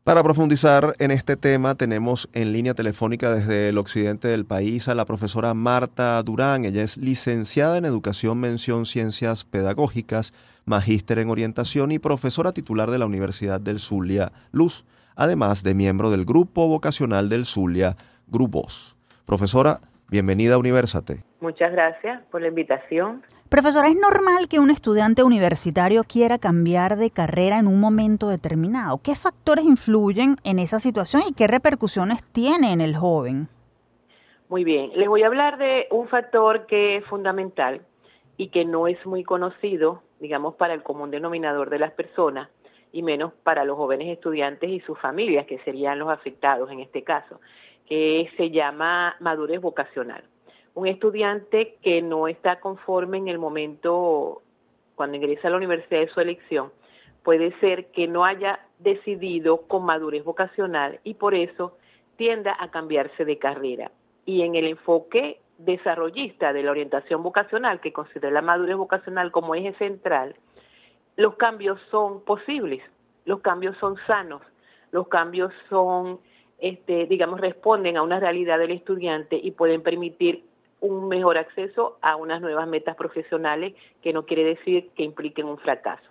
[0.05, 4.93] Para profundizar en este tema tenemos en línea telefónica desde el occidente del país a
[4.93, 6.63] la profesora Marta Durán.
[6.63, 10.31] Ella es licenciada en Educación Mención Ciencias Pedagógicas,
[10.63, 16.11] magíster en Orientación y profesora titular de la Universidad del Zulia Luz, además de miembro
[16.11, 17.95] del Grupo Vocacional del Zulia,
[18.27, 18.95] Grupos.
[19.25, 21.23] Profesora, bienvenida a Universate.
[21.39, 23.23] Muchas gracias por la invitación.
[23.49, 28.99] Profesora, ¿es normal que un estudiante universitario quiera cambiar de carrera en un momento determinado?
[29.03, 33.47] ¿Qué factores influyen en esa situación y qué repercusiones tiene en el joven?
[34.49, 37.81] Muy bien, les voy a hablar de un factor que es fundamental
[38.35, 42.49] y que no es muy conocido, digamos, para el común denominador de las personas
[42.91, 47.03] y menos para los jóvenes estudiantes y sus familias, que serían los afectados en este
[47.03, 47.39] caso,
[47.87, 50.23] que se llama madurez vocacional
[50.75, 54.41] un estudiante que no está conforme en el momento
[54.95, 56.71] cuando ingresa a la universidad de su elección,
[57.23, 61.77] puede ser que no haya decidido con madurez vocacional y por eso
[62.17, 63.91] tienda a cambiarse de carrera.
[64.25, 69.55] Y en el enfoque desarrollista de la orientación vocacional, que considera la madurez vocacional como
[69.55, 70.35] eje central,
[71.15, 72.83] los cambios son posibles,
[73.23, 74.41] los cambios son sanos,
[74.91, 76.19] los cambios son,
[76.59, 80.43] este, digamos, responden a una realidad del estudiante y pueden permitir
[80.85, 85.57] un mejor acceso a unas nuevas metas profesionales que no quiere decir que impliquen un
[85.57, 86.03] fracaso.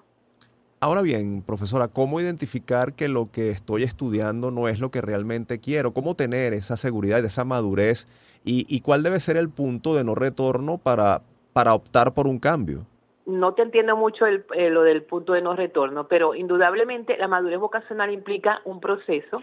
[0.81, 5.59] Ahora bien, profesora, ¿cómo identificar que lo que estoy estudiando no es lo que realmente
[5.59, 5.95] quiero?
[5.95, 8.07] ¿Cómo tener esa seguridad, esa madurez?
[8.45, 11.23] ¿Y, cuál debe ser el punto de no retorno para,
[11.55, 12.81] para optar por un cambio?
[13.25, 17.29] No te entiendo mucho el, eh, lo del punto de no retorno, pero indudablemente la
[17.29, 19.43] madurez vocacional implica un proceso.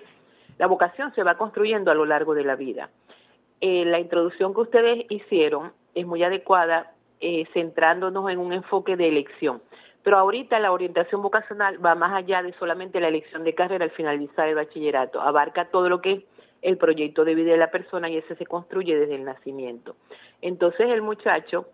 [0.59, 2.91] La vocación se va construyendo a lo largo de la vida.
[3.61, 9.07] Eh, la introducción que ustedes hicieron es muy adecuada, eh, centrándonos en un enfoque de
[9.07, 9.61] elección.
[10.03, 13.91] Pero ahorita la orientación vocacional va más allá de solamente la elección de carrera al
[13.91, 16.23] finalizar el bachillerato, abarca todo lo que es
[16.63, 19.95] el proyecto de vida de la persona y ese se construye desde el nacimiento.
[20.41, 21.67] Entonces el muchacho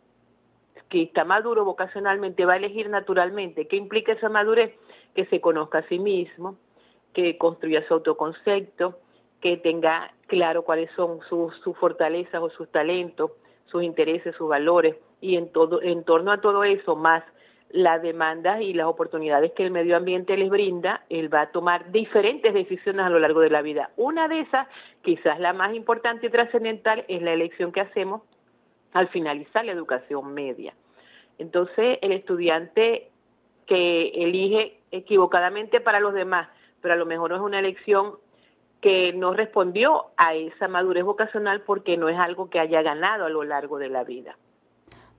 [0.90, 3.68] que está maduro vocacionalmente va a elegir naturalmente.
[3.68, 4.74] ¿Qué implica esa madurez?
[5.16, 6.58] Que se conozca a sí mismo,
[7.14, 9.00] que construya su autoconcepto,
[9.42, 13.32] que tenga claro cuáles son sus, fortalezas o sus talentos,
[13.66, 17.24] sus intereses, sus valores, y en, todo, en torno a todo eso, más
[17.70, 21.92] las demandas y las oportunidades que el medio ambiente les brinda, él va a tomar
[21.92, 23.90] diferentes decisiones a lo largo de la vida.
[23.98, 24.68] Una de esas,
[25.02, 28.22] quizás la más importante y trascendental, es la elección que hacemos
[28.94, 30.74] al finalizar la educación media.
[31.40, 33.10] Entonces, el estudiante
[33.66, 36.48] que elige equivocadamente para los demás,
[36.82, 38.16] pero a lo mejor no es una elección
[38.82, 43.30] que no respondió a esa madurez vocacional porque no es algo que haya ganado a
[43.30, 44.38] lo largo de la vida.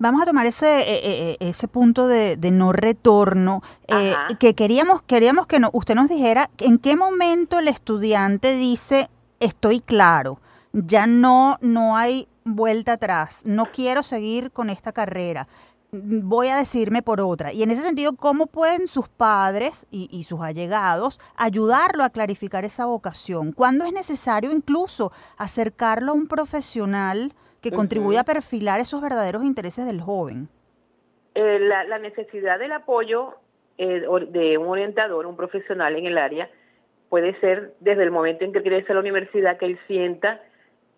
[0.00, 5.48] Vamos a tomar ese, eh, eh, ese punto de, no retorno eh, que queríamos, queríamos
[5.48, 10.38] que usted nos dijera en qué momento el estudiante dice estoy claro,
[10.72, 15.48] ya no, no hay vuelta atrás, no quiero seguir con esta carrera
[15.90, 17.52] voy a decirme por otra.
[17.52, 22.86] Y en ese sentido, ¿cómo pueden sus padres y, sus allegados ayudarlo a clarificar esa
[22.86, 23.52] vocación?
[23.52, 29.86] ¿Cuándo es necesario incluso acercarlo a un profesional que contribuya a perfilar esos verdaderos intereses
[29.86, 30.48] del joven?
[31.34, 33.34] Eh, la, necesidad del apoyo
[33.78, 36.50] eh, de un orientador, un profesional en el área,
[37.08, 40.42] puede ser desde el momento en que ingresa a la universidad que él sienta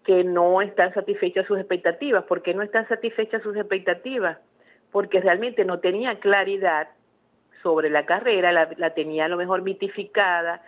[0.04, 2.24] que no están satisfechas sus expectativas.
[2.24, 4.38] ¿Por qué no están satisfechas sus expectativas?
[4.92, 6.88] Porque realmente no tenía claridad
[7.62, 10.62] sobre la carrera, la, tenía a lo mejor mitificada,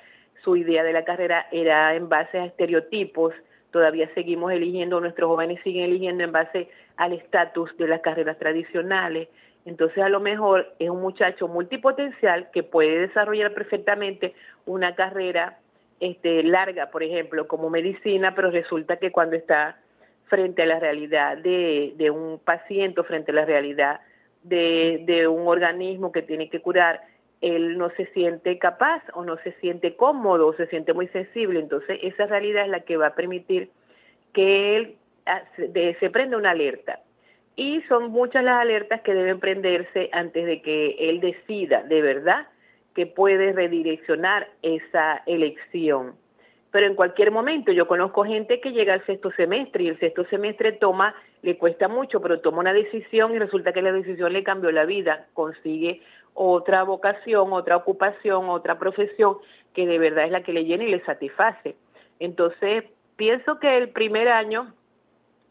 [0.44, 3.34] su idea de la carrera era en base a estereotipos,
[3.70, 9.28] todavía seguimos eligiendo, nuestros jóvenes siguen eligiendo en base al estatus de las carreras tradicionales.
[9.64, 14.34] Entonces a lo mejor es un muchacho multipotencial que puede desarrollar perfectamente
[14.66, 15.58] una carrera
[16.00, 19.78] este, larga, por ejemplo, como medicina, pero resulta que cuando está
[20.26, 24.00] frente a la realidad de un paciente, frente a la realidad
[24.42, 27.00] de, un organismo que tiene que curar,
[27.40, 31.60] él no se siente capaz o no se siente cómodo o se siente muy sensible.
[31.60, 33.70] Entonces esa realidad es la que va a permitir
[34.32, 37.00] que él ah, se prenda una alerta.
[37.54, 42.46] Y son muchas las alertas que deben prenderse antes de que él decida de verdad
[42.94, 46.14] que puede redireccionar esa elección
[46.72, 47.70] pero en cualquier momento.
[47.70, 51.86] Yo conozco gente que llega al sexto semestre y el sexto semestre toma, le cuesta
[51.86, 56.00] mucho, pero toma una decisión y resulta que la decisión le cambió la vida, consigue
[56.34, 59.36] otra vocación, otra ocupación, otra profesión
[59.74, 61.76] que de verdad es la que le llena y le satisface.
[62.18, 62.84] Entonces,
[63.16, 64.72] pienso que el primer año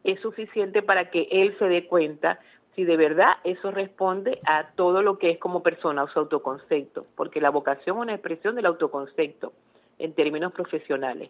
[0.04, 2.40] es suficiente para que él se dé cuenta
[2.76, 7.06] si de verdad eso responde a todo lo que es como persona o su autoconcepto,
[7.16, 9.54] porque la vocación es una expresión del autoconcepto
[10.02, 11.30] en términos profesionales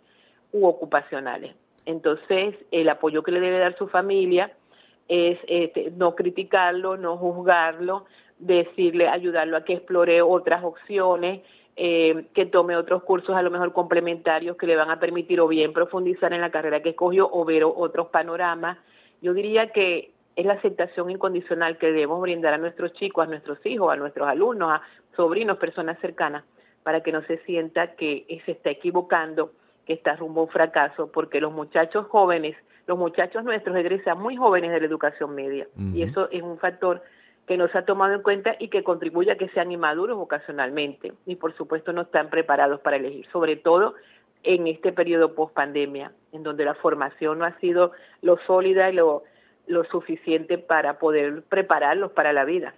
[0.52, 1.56] u ocupacionales.
[1.86, 4.52] Entonces, el apoyo que le debe dar su familia
[5.08, 8.06] es este, no criticarlo, no juzgarlo,
[8.40, 11.42] decirle, ayudarlo a que explore otras opciones,
[11.76, 15.48] eh, que tome otros cursos a lo mejor complementarios que le van a permitir o
[15.48, 18.78] bien profundizar en la carrera que escogió o ver otros panoramas.
[19.22, 23.64] Yo diría que es la aceptación incondicional que debemos brindar a nuestros chicos, a nuestros
[23.66, 24.82] hijos, a nuestros alumnos, a
[25.16, 26.44] sobrinos, personas cercanas,
[26.84, 29.52] para que no se sienta que se está equivocando,
[29.86, 32.56] que está rumbo a un fracaso, porque los muchachos jóvenes,
[32.88, 37.02] los muchachos nuestros egresan muy jóvenes de la educación media, y eso es un factor
[37.48, 41.14] que no se ha tomado en cuenta y que contribuye a que sean inmaduros vocacionalmente.
[41.26, 43.96] Y por supuesto no están preparados para elegir, sobre todo
[44.44, 47.92] en este periodo post pandemia, en donde la formación no ha sido
[48.22, 49.24] lo sólida y lo,
[49.68, 52.74] lo suficiente para poder prepararlos para la vida.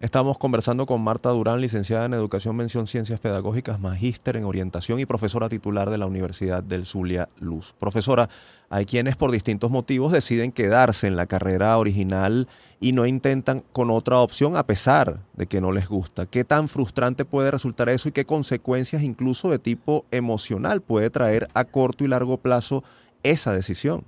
[0.00, 5.04] Estamos conversando con Marta Durán, licenciada en Educación, Mención, Ciencias Pedagógicas, magíster en Orientación y
[5.04, 7.74] profesora titular de la Universidad del Zulia Luz.
[7.78, 8.30] Profesora,
[8.70, 12.48] hay quienes por distintos motivos deciden quedarse en la carrera original
[12.80, 16.24] y no intentan con otra opción a pesar de que no les gusta.
[16.24, 21.46] ¿Qué tan frustrante puede resultar eso y qué consecuencias incluso de tipo emocional puede traer
[21.52, 22.84] a corto y largo plazo
[23.22, 24.04] esa decisión?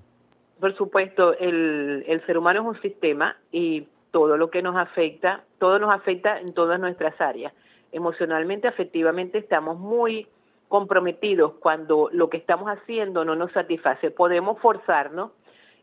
[0.59, 5.79] Por supuesto, el, ser humano es un sistema y todo lo que nos afecta, todo
[5.81, 7.53] nos afecta en todas nuestras áreas.
[7.91, 10.29] Emocionalmente, afectivamente, estamos muy
[10.69, 14.11] comprometidos cuando lo que estamos haciendo no nos satisface.
[14.11, 15.33] Podemos forzarnos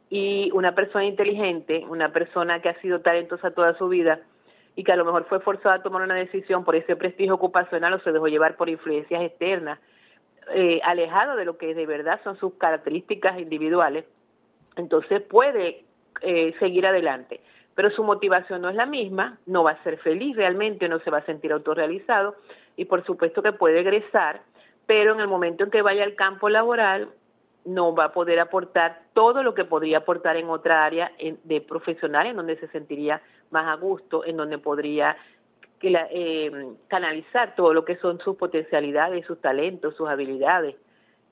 [0.10, 4.22] y una persona inteligente, una persona que ha sido talentosa toda su vida
[4.76, 7.94] y que a lo mejor fue forzada a tomar una decisión por ese prestigio ocupacional
[7.94, 9.80] o se dejó llevar por influencias externas,
[10.54, 14.06] eh, alejado de lo que de verdad son sus características individuales,
[14.76, 15.84] entonces puede
[16.22, 17.42] eh, seguir adelante
[17.80, 21.10] pero su motivación no es la misma, no va a ser feliz realmente, no se
[21.10, 22.36] va a sentir autorrealizado
[22.76, 24.42] y por supuesto que puede egresar,
[24.86, 27.08] pero en el momento en que vaya al campo laboral
[27.64, 31.14] no va a poder aportar todo lo que podría aportar en otra área
[31.46, 35.16] de profesional en donde se sentiría más a gusto, en donde podría
[35.82, 36.52] eh,
[36.90, 40.76] canalizar todo lo que son sus potencialidades, sus talentos, sus habilidades,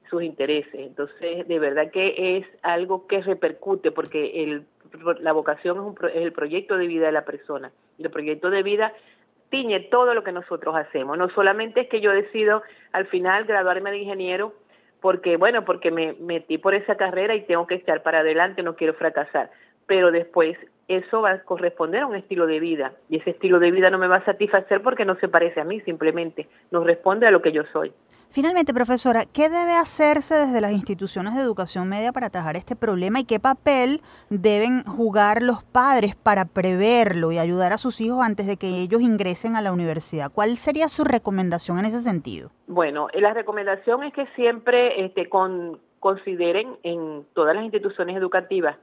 [0.09, 0.75] sus intereses.
[0.75, 4.65] Entonces, de verdad que es algo que repercute porque el
[5.19, 7.71] la vocación es, el proyecto de vida de la persona.
[7.99, 8.93] El proyecto de vida
[9.49, 11.17] tiñe todo lo que nosotros hacemos.
[11.17, 14.53] No solamente es que yo decido al final graduarme de ingeniero
[15.01, 18.75] porque, bueno, porque me metí por esa carrera y tengo que estar para adelante, no
[18.75, 19.51] quiero fracasar.
[19.85, 20.57] Pero después
[20.87, 22.93] eso va a corresponder a un estilo de vida.
[23.09, 25.65] Y ese estilo de vida no me va a satisfacer porque no se parece a
[25.65, 27.93] mí, simplemente no responde a lo que yo soy.
[28.29, 33.19] Finalmente, profesora, ¿qué debe hacerse desde las instituciones de educación media para atajar este problema
[33.19, 38.45] y qué papel deben jugar los padres para preverlo y ayudar a sus hijos antes
[38.45, 40.31] de que ellos ingresen a la universidad?
[40.31, 42.51] ¿Cuál sería su recomendación en ese sentido?
[42.67, 48.77] Bueno, la recomendación es que siempre este, con, consideren en todas las instituciones educativas,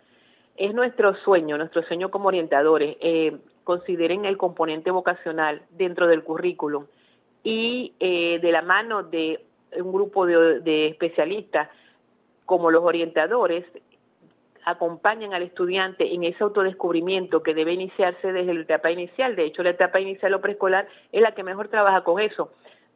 [0.57, 6.87] es nuestro sueño, nuestro sueño como orientadores, eh, consideren el componente vocacional dentro del currículum
[7.45, 9.45] y eh, de la mano de
[9.77, 11.69] un grupo de, especialistas
[12.47, 13.65] como los orientadores
[14.65, 19.37] acompañan al estudiante en ese autodescubrimiento que debe iniciarse desde la etapa inicial.
[19.37, 22.51] De hecho, la etapa inicial o preescolar es la que mejor trabaja con eso,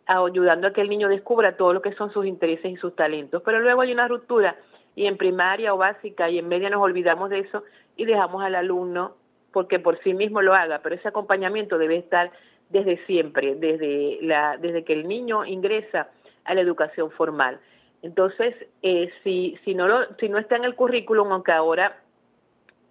[0.06, 3.42] ayudando a que el niño descubra todo lo que son sus intereses y sus talentos.
[3.44, 4.56] Pero luego hay una ruptura
[4.94, 7.64] y en primaria o básica y en media nos olvidamos de eso
[7.96, 9.16] y dejamos al alumno
[9.52, 12.30] porque por sí mismo lo haga, pero ese acompañamiento debe estar
[12.70, 16.08] desde siempre, desde, la, desde que el niño ingresa
[16.44, 17.60] a la educación formal.
[18.02, 21.98] Entonces, eh, si, si, no lo, si no está en el currículum, aunque ahora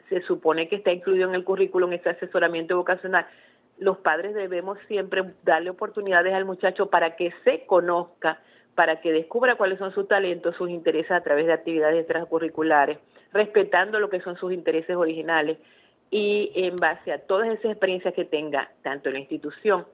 [0.09, 3.27] se supone que está incluido en el currículum ese asesoramiento vocacional,
[3.77, 8.39] los padres debemos siempre darle oportunidades al muchacho para que se conozca,
[8.75, 12.97] para que descubra cuáles son sus talentos, sus intereses a través de actividades extracurriculares,
[13.33, 15.57] respetando lo que son sus intereses originales
[16.09, 19.85] y en base a todas esas experiencias que tenga, tanto en la institución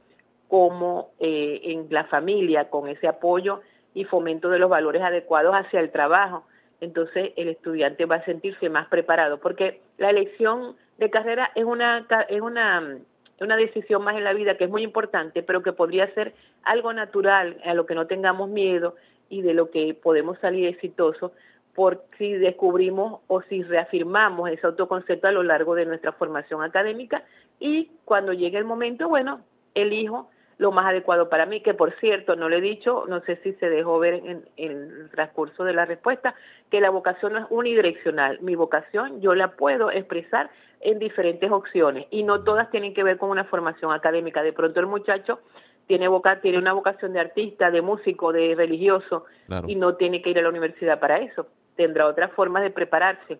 [0.48, 3.62] como eh, en la familia, con ese apoyo
[3.94, 6.46] y fomento de los valores adecuados hacia el trabajo,
[6.82, 12.06] entonces el estudiante va a sentirse más preparado, porque la elección de carrera es una,
[12.30, 12.98] es una,
[13.40, 16.34] una decisión más en la vida que es muy importante, pero que podría ser
[16.64, 18.96] algo natural, a lo que no tengamos miedo
[19.30, 21.32] y de lo que podemos salir exitosos
[21.76, 27.24] por si descubrimos o si reafirmamos ese autoconcepto a lo largo de nuestra formación académica
[27.60, 29.42] y cuando llegue el momento, bueno,
[29.74, 33.38] elijo lo más adecuado para mí, que por cierto, no le he dicho, no sé
[33.38, 36.36] si se dejó ver en, el transcurso de la respuesta,
[36.70, 38.40] que la vocación no es unidireccional.
[38.42, 43.18] Mi vocación yo la puedo expresar en diferentes opciones y no todas tienen que ver
[43.18, 44.44] con una formación académica.
[44.44, 45.40] De pronto el muchacho
[45.88, 46.08] tiene,
[46.42, 49.26] tiene una vocación de artista, de músico, de religioso
[49.68, 53.40] y no tiene que ir a la universidad para eso tendrá otras formas de prepararse.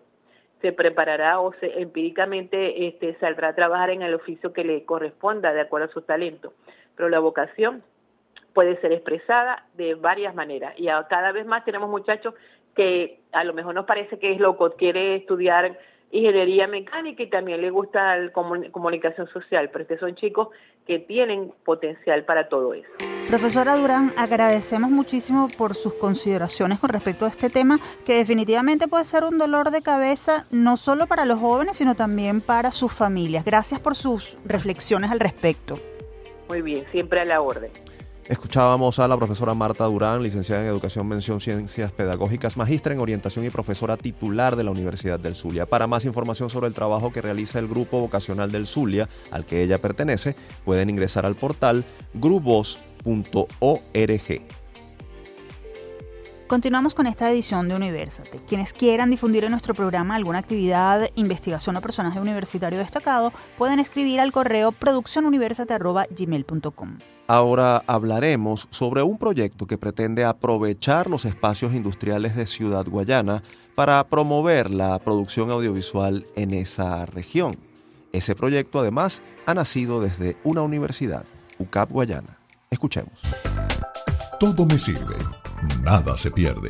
[0.62, 5.52] Se preparará o se, empíricamente este, saldrá a trabajar en el oficio que le corresponda
[5.52, 6.54] de acuerdo a su talento.
[6.96, 7.82] Pero la vocación
[8.54, 12.34] puede ser expresada de varias maneras y cada vez más tenemos muchachos
[12.74, 15.78] que a lo mejor nos parece que es loco, quiere estudiar
[16.10, 20.48] ingeniería mecánica y también le gusta la comunicación social, pero que son chicos
[20.86, 22.88] que tienen potencial para todo eso.
[23.28, 29.06] Profesora Durán, agradecemos muchísimo por sus consideraciones con respecto a este tema, que definitivamente puede
[29.06, 33.44] ser un dolor de cabeza no solo para los jóvenes, sino también para sus familias.
[33.44, 35.76] Gracias por sus reflexiones al respecto.
[36.48, 37.70] Muy bien, siempre a la orden.
[38.28, 43.44] Escuchábamos a la profesora Marta Durán, licenciada en Educación, Mención, Ciencias Pedagógicas, magistra en Orientación
[43.44, 45.66] y profesora titular de la Universidad del Zulia.
[45.66, 49.62] Para más información sobre el trabajo que realiza el Grupo Vocacional del Zulia, al que
[49.62, 53.44] ella pertenece, pueden ingresar al portal grupos.org.
[56.54, 58.38] Continuamos con esta edición de Universate.
[58.46, 64.20] Quienes quieran difundir en nuestro programa alguna actividad, investigación o personaje universitario destacado, pueden escribir
[64.20, 66.98] al correo produccionuniversate.gmail.com.
[67.26, 73.42] Ahora hablaremos sobre un proyecto que pretende aprovechar los espacios industriales de Ciudad Guayana
[73.74, 77.56] para promover la producción audiovisual en esa región.
[78.12, 81.24] Ese proyecto además ha nacido desde una universidad,
[81.58, 82.38] UCAP Guayana.
[82.70, 83.22] Escuchemos.
[84.44, 85.16] Todo me sirve,
[85.82, 86.68] nada se pierde.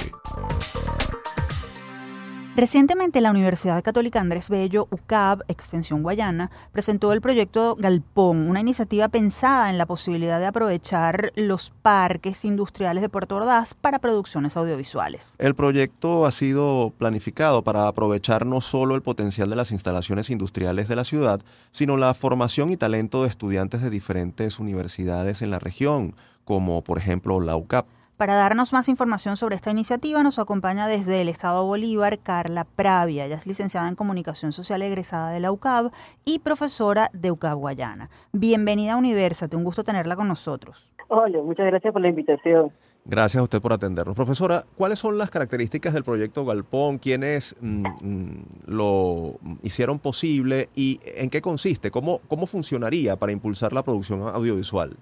[2.55, 9.09] Recientemente la Universidad Católica Andrés Bello, UCAB, Extensión Guayana, presentó el proyecto Galpón, una iniciativa
[9.09, 15.35] pensada en la posibilidad de aprovechar los parques industriales de Puerto Ordaz para producciones audiovisuales.
[15.39, 20.87] El proyecto ha sido planificado para aprovechar no solo el potencial de las instalaciones industriales
[20.87, 21.41] de la ciudad,
[21.73, 26.15] sino la formación y talento de estudiantes de diferentes universidades en la región,
[26.45, 27.87] como por ejemplo la UCAP.
[28.17, 33.27] Para darnos más información sobre esta iniciativa nos acompaña desde el Estado Bolívar Carla Pravia.
[33.27, 35.91] Ella es licenciada en Comunicación Social egresada de la UCAB
[36.25, 38.11] y profesora de UCAB Guayana.
[38.33, 40.89] Bienvenida a Universate, un gusto tenerla con nosotros.
[41.09, 42.71] Hola, muchas gracias por la invitación.
[43.05, 44.17] Gracias a usted por atendernos.
[44.17, 46.99] Profesora, ¿cuáles son las características del proyecto Galpón?
[46.99, 51.91] ¿Quiénes mm, mm, lo hicieron posible y en qué consiste?
[51.91, 54.97] ¿Cómo, ¿Cómo funcionaría para impulsar la producción audiovisual?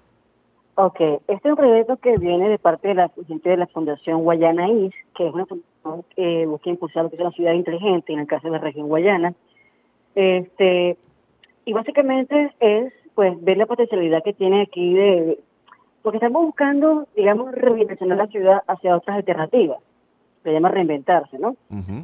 [0.75, 4.23] Ok, este es un proyecto que viene de parte de la gente de la Fundación
[4.23, 8.11] Guayana IS, que es una fundación que busca impulsar lo que es la ciudad inteligente,
[8.11, 9.35] en el caso de la región Guayana.
[10.15, 10.97] Este,
[11.65, 15.39] y básicamente es pues ver la potencialidad que tiene aquí de,
[16.01, 19.77] porque estamos buscando, digamos, redimensionar la ciudad hacia otras alternativas,
[20.43, 21.55] se llama reinventarse, ¿no?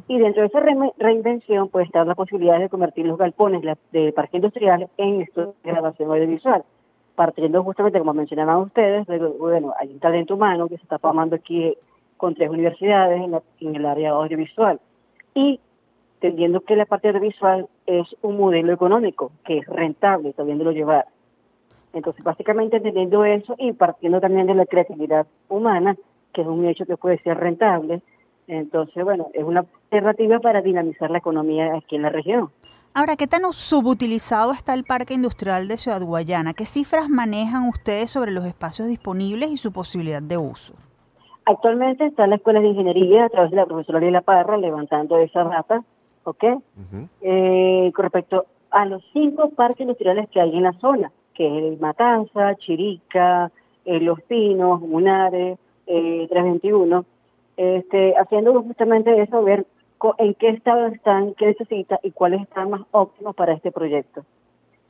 [0.06, 0.60] Y dentro de esa
[0.96, 5.70] reinvención puede estar la posibilidad de convertir los galpones de parque industrial en estudios de
[5.72, 6.64] grabación audiovisual,
[7.20, 9.06] partiendo justamente, como mencionaban ustedes,
[9.38, 11.76] bueno, hay un talento humano que se está formando aquí
[12.16, 14.80] con tres universidades en, en el área audiovisual.
[15.34, 15.60] Y
[16.14, 21.08] entendiendo que la parte audiovisual es un modelo económico que es rentable, lo llevar.
[21.92, 25.96] Entonces, básicamente entendiendo eso y partiendo también de la creatividad humana,
[26.32, 28.00] que es un hecho que puede ser rentable,
[28.48, 32.48] entonces, bueno, es una alternativa para dinamizar la economía aquí en la región.
[32.92, 36.54] Ahora, ¿qué tan subutilizado está el Parque Industrial de Ciudad Guayana?
[36.54, 40.74] ¿Qué cifras manejan ustedes sobre los espacios disponibles y su posibilidad de uso?
[41.44, 45.44] Actualmente está la Escuela de Ingeniería a través de la profesora Lila Parra levantando esa
[45.44, 45.82] data
[46.24, 46.44] ¿ok?
[47.22, 51.80] Eh, con respecto a los cinco parques industriales que hay en la zona, que es
[51.80, 53.50] Matanza, Chirica,
[53.84, 57.04] eh, Los Pinos, Munare, eh, 321,
[57.56, 59.66] este, haciendo justamente eso, ver
[60.18, 64.24] en qué estado están, qué necesita y cuáles están más óptimos para este proyecto.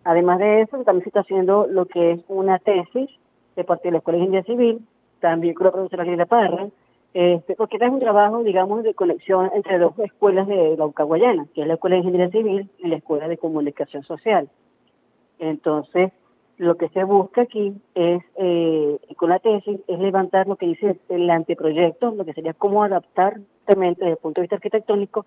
[0.05, 3.11] Además de eso, también se está haciendo lo que es una tesis
[3.57, 4.87] de parte de la Escuela de Ingeniería Civil,
[5.21, 6.69] también con la profesora Lila Parra,
[7.13, 11.63] este, porque es un trabajo, digamos, de conexión entre dos escuelas de la Guayana, que
[11.63, 14.49] es la Escuela de Ingeniería Civil y la Escuela de Comunicación Social.
[15.39, 16.13] Entonces,
[16.57, 20.99] lo que se busca aquí es, eh, con la tesis, es levantar lo que dice
[21.09, 23.41] el anteproyecto, lo que sería cómo adaptar
[23.75, 25.27] desde el punto de vista arquitectónico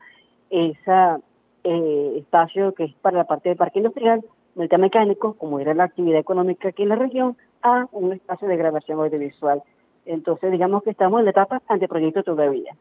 [0.49, 1.21] ese
[1.63, 4.23] eh, espacio que es para la parte del parque industrial,
[4.55, 8.99] mecánico, como era la actividad económica aquí en la región, a un espacio de grabación
[8.99, 9.63] audiovisual
[10.05, 12.75] entonces, digamos que estamos en la etapa anteproyecto todavía.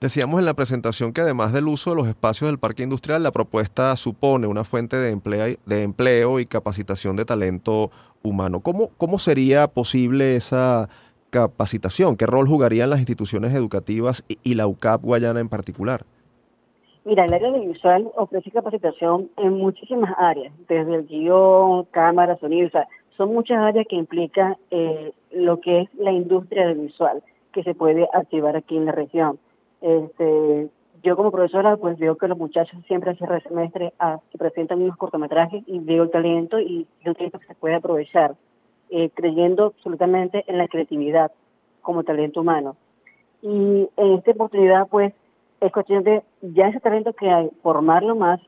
[0.00, 3.32] Decíamos en la presentación que además del uso de los espacios del parque industrial, la
[3.32, 7.90] propuesta supone una fuente de empleo, de empleo y capacitación de talento
[8.22, 8.60] humano.
[8.60, 10.88] ¿Cómo, ¿Cómo sería posible esa
[11.30, 12.16] capacitación?
[12.16, 16.02] ¿Qué rol jugarían las instituciones educativas y, la UCAP Guayana en particular?
[17.04, 22.68] Mira, el área de visual ofrece capacitación en muchísimas áreas, desde el guion, cámara, sonido,
[22.68, 27.22] o sea, son muchas áreas que implican eh, lo que es la industria del visual
[27.52, 29.38] que se puede activar aquí en la región.
[29.80, 30.68] Este,
[31.02, 34.96] yo como profesora pues veo que los muchachos siempre cierre semestre ah, se presentan unos
[34.96, 38.34] cortometrajes y veo el talento y el talento que se puede aprovechar,
[38.90, 41.32] eh, creyendo absolutamente en la creatividad
[41.80, 42.76] como talento humano.
[43.42, 45.14] Y en esta oportunidad pues
[45.60, 48.40] es cuestión de ya ese talento que hay, formarlo más,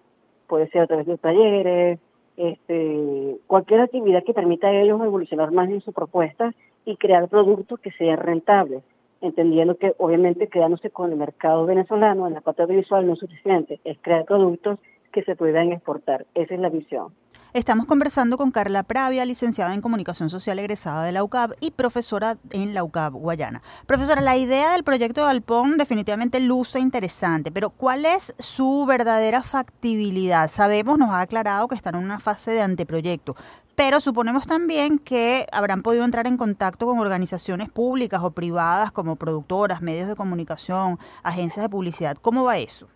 [0.47, 1.99] puede ser a través de talleres,
[2.36, 6.53] este, cualquier actividad que permita a ellos evolucionar más en su propuesta
[6.84, 8.82] y crear productos que sean rentables,
[9.20, 13.80] entendiendo que obviamente quedándose con el mercado venezolano en la parte visual no es suficiente,
[13.84, 14.78] es crear productos
[15.12, 16.26] que se puedan exportar.
[16.34, 17.12] Esa es la visión.
[17.55, 22.38] Estamos conversando con Carla Pravia, licenciada en Comunicación Social egresada de la UCAB y profesora
[22.48, 23.61] en la UCAB Guayana.
[23.86, 29.42] Profesora, la idea del proyecto de Alpón definitivamente luce interesante, pero ¿cuál es su verdadera
[29.42, 30.48] factibilidad?
[30.48, 33.36] Sabemos, nos ha aclarado que están en una fase de anteproyecto,
[33.76, 39.16] pero suponemos también que habrán podido entrar en contacto con organizaciones públicas o privadas como
[39.16, 42.16] productoras, medios de comunicación, agencias de publicidad.
[42.16, 42.88] ¿Cómo va eso?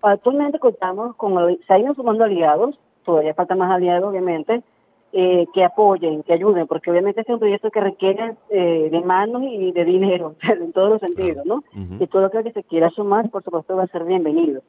[0.00, 1.34] Actualmente contamos con,
[1.66, 4.62] se han sumando aliados, todavía falta más aliados obviamente,
[5.12, 9.42] eh, que apoyen, que ayuden, porque obviamente es un proyecto que requiere eh, de manos
[9.42, 11.62] y de dinero, en todos los sentidos, ¿no?
[12.00, 14.62] Y todo lo que se quiera sumar, por supuesto, va a ser bienvenido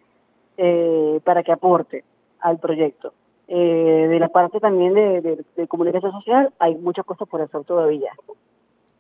[0.58, 2.04] eh, para que aporte
[2.40, 3.14] al proyecto.
[3.48, 8.12] de la parte también de, de comunicación social, hay muchas cosas por hacer todavía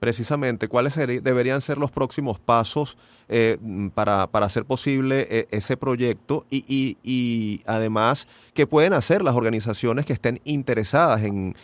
[0.04, 2.97] precisamente cuáles deberían ser los próximos pasos
[3.30, 3.58] eh,
[3.95, 10.06] para, para, hacer posible eh, ese proyecto y, y, además qué pueden hacer las organizaciones
[10.06, 11.56] que estén interesadas en,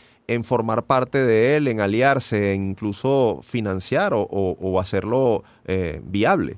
[0.45, 6.55] formar parte de él, en aliarse, en incluso financiar o, hacerlo eh, viable.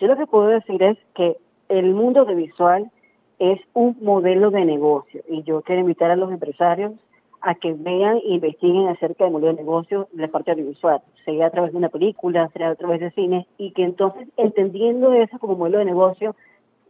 [0.00, 1.36] Yo lo que puedo decir es que
[1.68, 2.90] el mundo de visual
[3.38, 6.94] es un modelo de negocio y yo quiero invitar a los empresarios
[7.42, 11.46] a que vean e investiguen acerca del modelo de negocio de la parte audiovisual, sea
[11.46, 15.38] a través de una película, sea a través de cine, y que entonces, entendiendo eso
[15.38, 16.34] como modelo de negocio,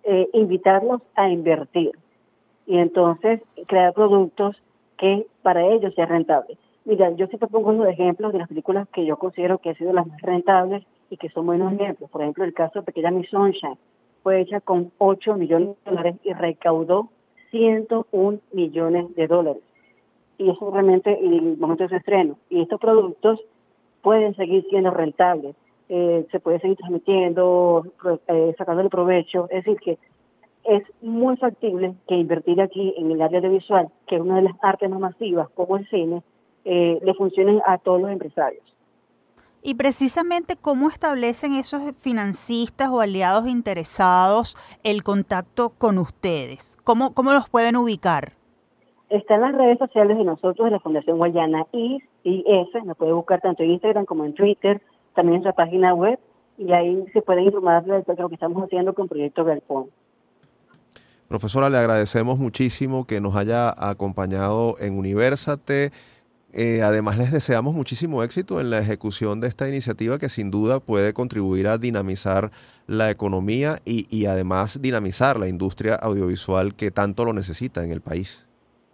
[0.04, 1.92] eh, invitarlos a invertir
[2.66, 4.56] y entonces crear productos
[4.96, 6.56] que para ellos sea rentable.
[6.84, 9.92] Mira, yo siempre pongo unos ejemplos de las películas que yo considero que han sido
[9.92, 12.10] las más rentables y que son buenos ejemplos.
[12.10, 13.76] Por ejemplo, el caso de Pequeña Miss Sunshine
[14.22, 17.08] fue hecha con 8 millones de dólares y recaudó
[17.50, 19.62] 101 millones de dólares
[20.40, 22.38] y eso realmente en el momento de su estreno.
[22.48, 23.38] Y estos productos
[24.00, 25.54] pueden seguir siendo rentables,
[25.90, 27.84] eh, se puede seguir transmitiendo,
[28.26, 29.48] eh, sacándole provecho.
[29.50, 29.98] Es decir, que
[30.64, 34.54] es muy factible que invertir aquí en el área audiovisual, que es una de las
[34.62, 36.22] artes más masivas como el cine,
[36.64, 38.64] eh, le funcione a todos los empresarios.
[39.62, 47.34] Y precisamente cómo establecen esos financistas o aliados interesados el contacto con ustedes, cómo, cómo
[47.34, 48.39] los pueden ubicar.
[49.10, 53.12] Está en las redes sociales de nosotros, de la Fundación Guayana IS, IS, nos puede
[53.12, 54.80] buscar tanto en Instagram como en Twitter,
[55.16, 56.20] también en nuestra página web,
[56.56, 59.86] y ahí se puede informar de lo que estamos haciendo con Proyecto Galpón.
[61.26, 65.90] Profesora, le agradecemos muchísimo que nos haya acompañado en Universate.
[66.52, 70.78] Eh, además, les deseamos muchísimo éxito en la ejecución de esta iniciativa que sin duda
[70.78, 72.52] puede contribuir a dinamizar
[72.86, 78.02] la economía y, y además dinamizar la industria audiovisual que tanto lo necesita en el
[78.02, 78.46] país.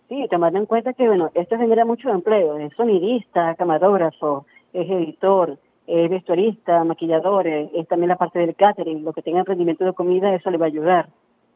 [0.08, 5.58] Sí, tomando en cuenta que, bueno, esto genera mucho empleo, es sonidista, camarógrafo, es editor,
[5.86, 10.34] es vestuarista, maquillador, es también la parte del catering, lo que tenga emprendimiento de comida,
[10.34, 11.08] eso le va a ayudar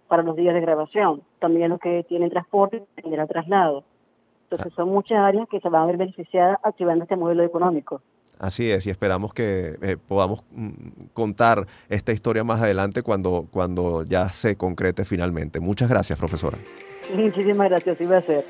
[0.08, 1.22] para los días de grabación.
[1.38, 3.84] También los que tienen transporte, el traslado.
[4.50, 8.02] Entonces son muchas áreas que se van a ver beneficiadas activando este modelo económico.
[8.40, 10.70] Así es, y esperamos que eh, podamos mm,
[11.12, 15.60] contar esta historia más adelante cuando, cuando ya se concrete finalmente.
[15.60, 16.56] Muchas gracias, profesora.
[17.16, 18.44] Muchísimas gracias, iba a ser.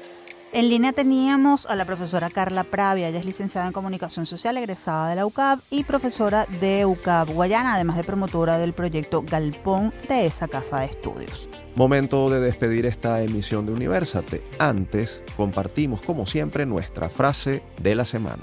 [0.53, 5.09] En línea teníamos a la profesora Carla Pravia, ella es licenciada en Comunicación Social, egresada
[5.09, 10.27] de la UCAB y profesora de UCAB Guayana, además de promotora del proyecto Galpón de
[10.27, 11.49] esa casa de estudios.
[11.77, 14.43] Momento de despedir esta emisión de Universate.
[14.59, 18.43] Antes, compartimos como siempre nuestra frase de la semana.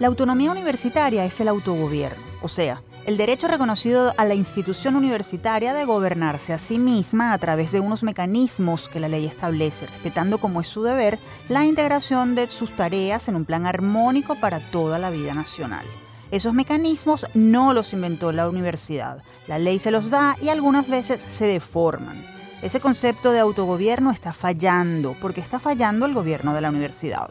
[0.00, 5.72] La autonomía universitaria es el autogobierno, o sea, el derecho reconocido a la institución universitaria
[5.72, 10.38] de gobernarse a sí misma a través de unos mecanismos que la ley establece, respetando
[10.38, 14.98] como es su deber la integración de sus tareas en un plan armónico para toda
[14.98, 15.86] la vida nacional.
[16.32, 21.22] Esos mecanismos no los inventó la universidad, la ley se los da y algunas veces
[21.22, 22.20] se deforman.
[22.60, 27.30] Ese concepto de autogobierno está fallando, porque está fallando el gobierno de la universidad.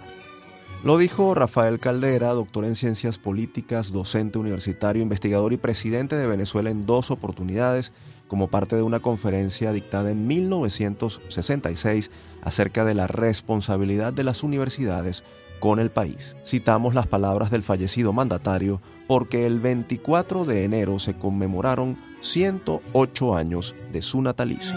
[0.85, 6.69] Lo dijo Rafael Caldera, doctor en ciencias políticas, docente universitario, investigador y presidente de Venezuela
[6.69, 7.91] en dos oportunidades,
[8.27, 12.11] como parte de una conferencia dictada en 1966
[12.43, 15.23] acerca de la responsabilidad de las universidades
[15.59, 16.35] con el país.
[16.45, 23.73] Citamos las palabras del fallecido mandatario porque el 24 de enero se conmemoraron 108 años
[23.91, 24.75] de su natalicio.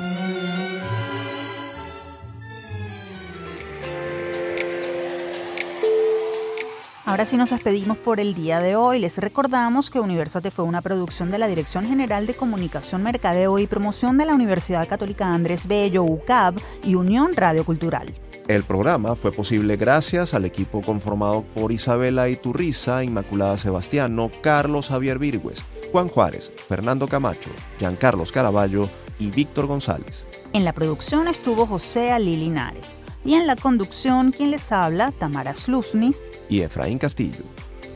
[7.09, 8.99] Ahora sí nos despedimos por el día de hoy.
[8.99, 13.67] Les recordamos que Universate fue una producción de la Dirección General de Comunicación, Mercadeo y
[13.67, 18.13] Promoción de la Universidad Católica Andrés Bello, UCAB y Unión Radio Cultural.
[18.47, 25.19] El programa fue posible gracias al equipo conformado por Isabela Iturriza, Inmaculada Sebastiano, Carlos Javier
[25.19, 27.49] Virgües, Juan Juárez, Fernando Camacho,
[27.79, 28.87] Giancarlos Caraballo
[29.19, 30.27] y Víctor González.
[30.53, 35.55] En la producción estuvo José Ali Linares y en la conducción quien les habla, Tamara
[35.55, 37.45] Slusnis y Efraín Castillo.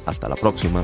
[0.07, 0.83] Hasta la próxima.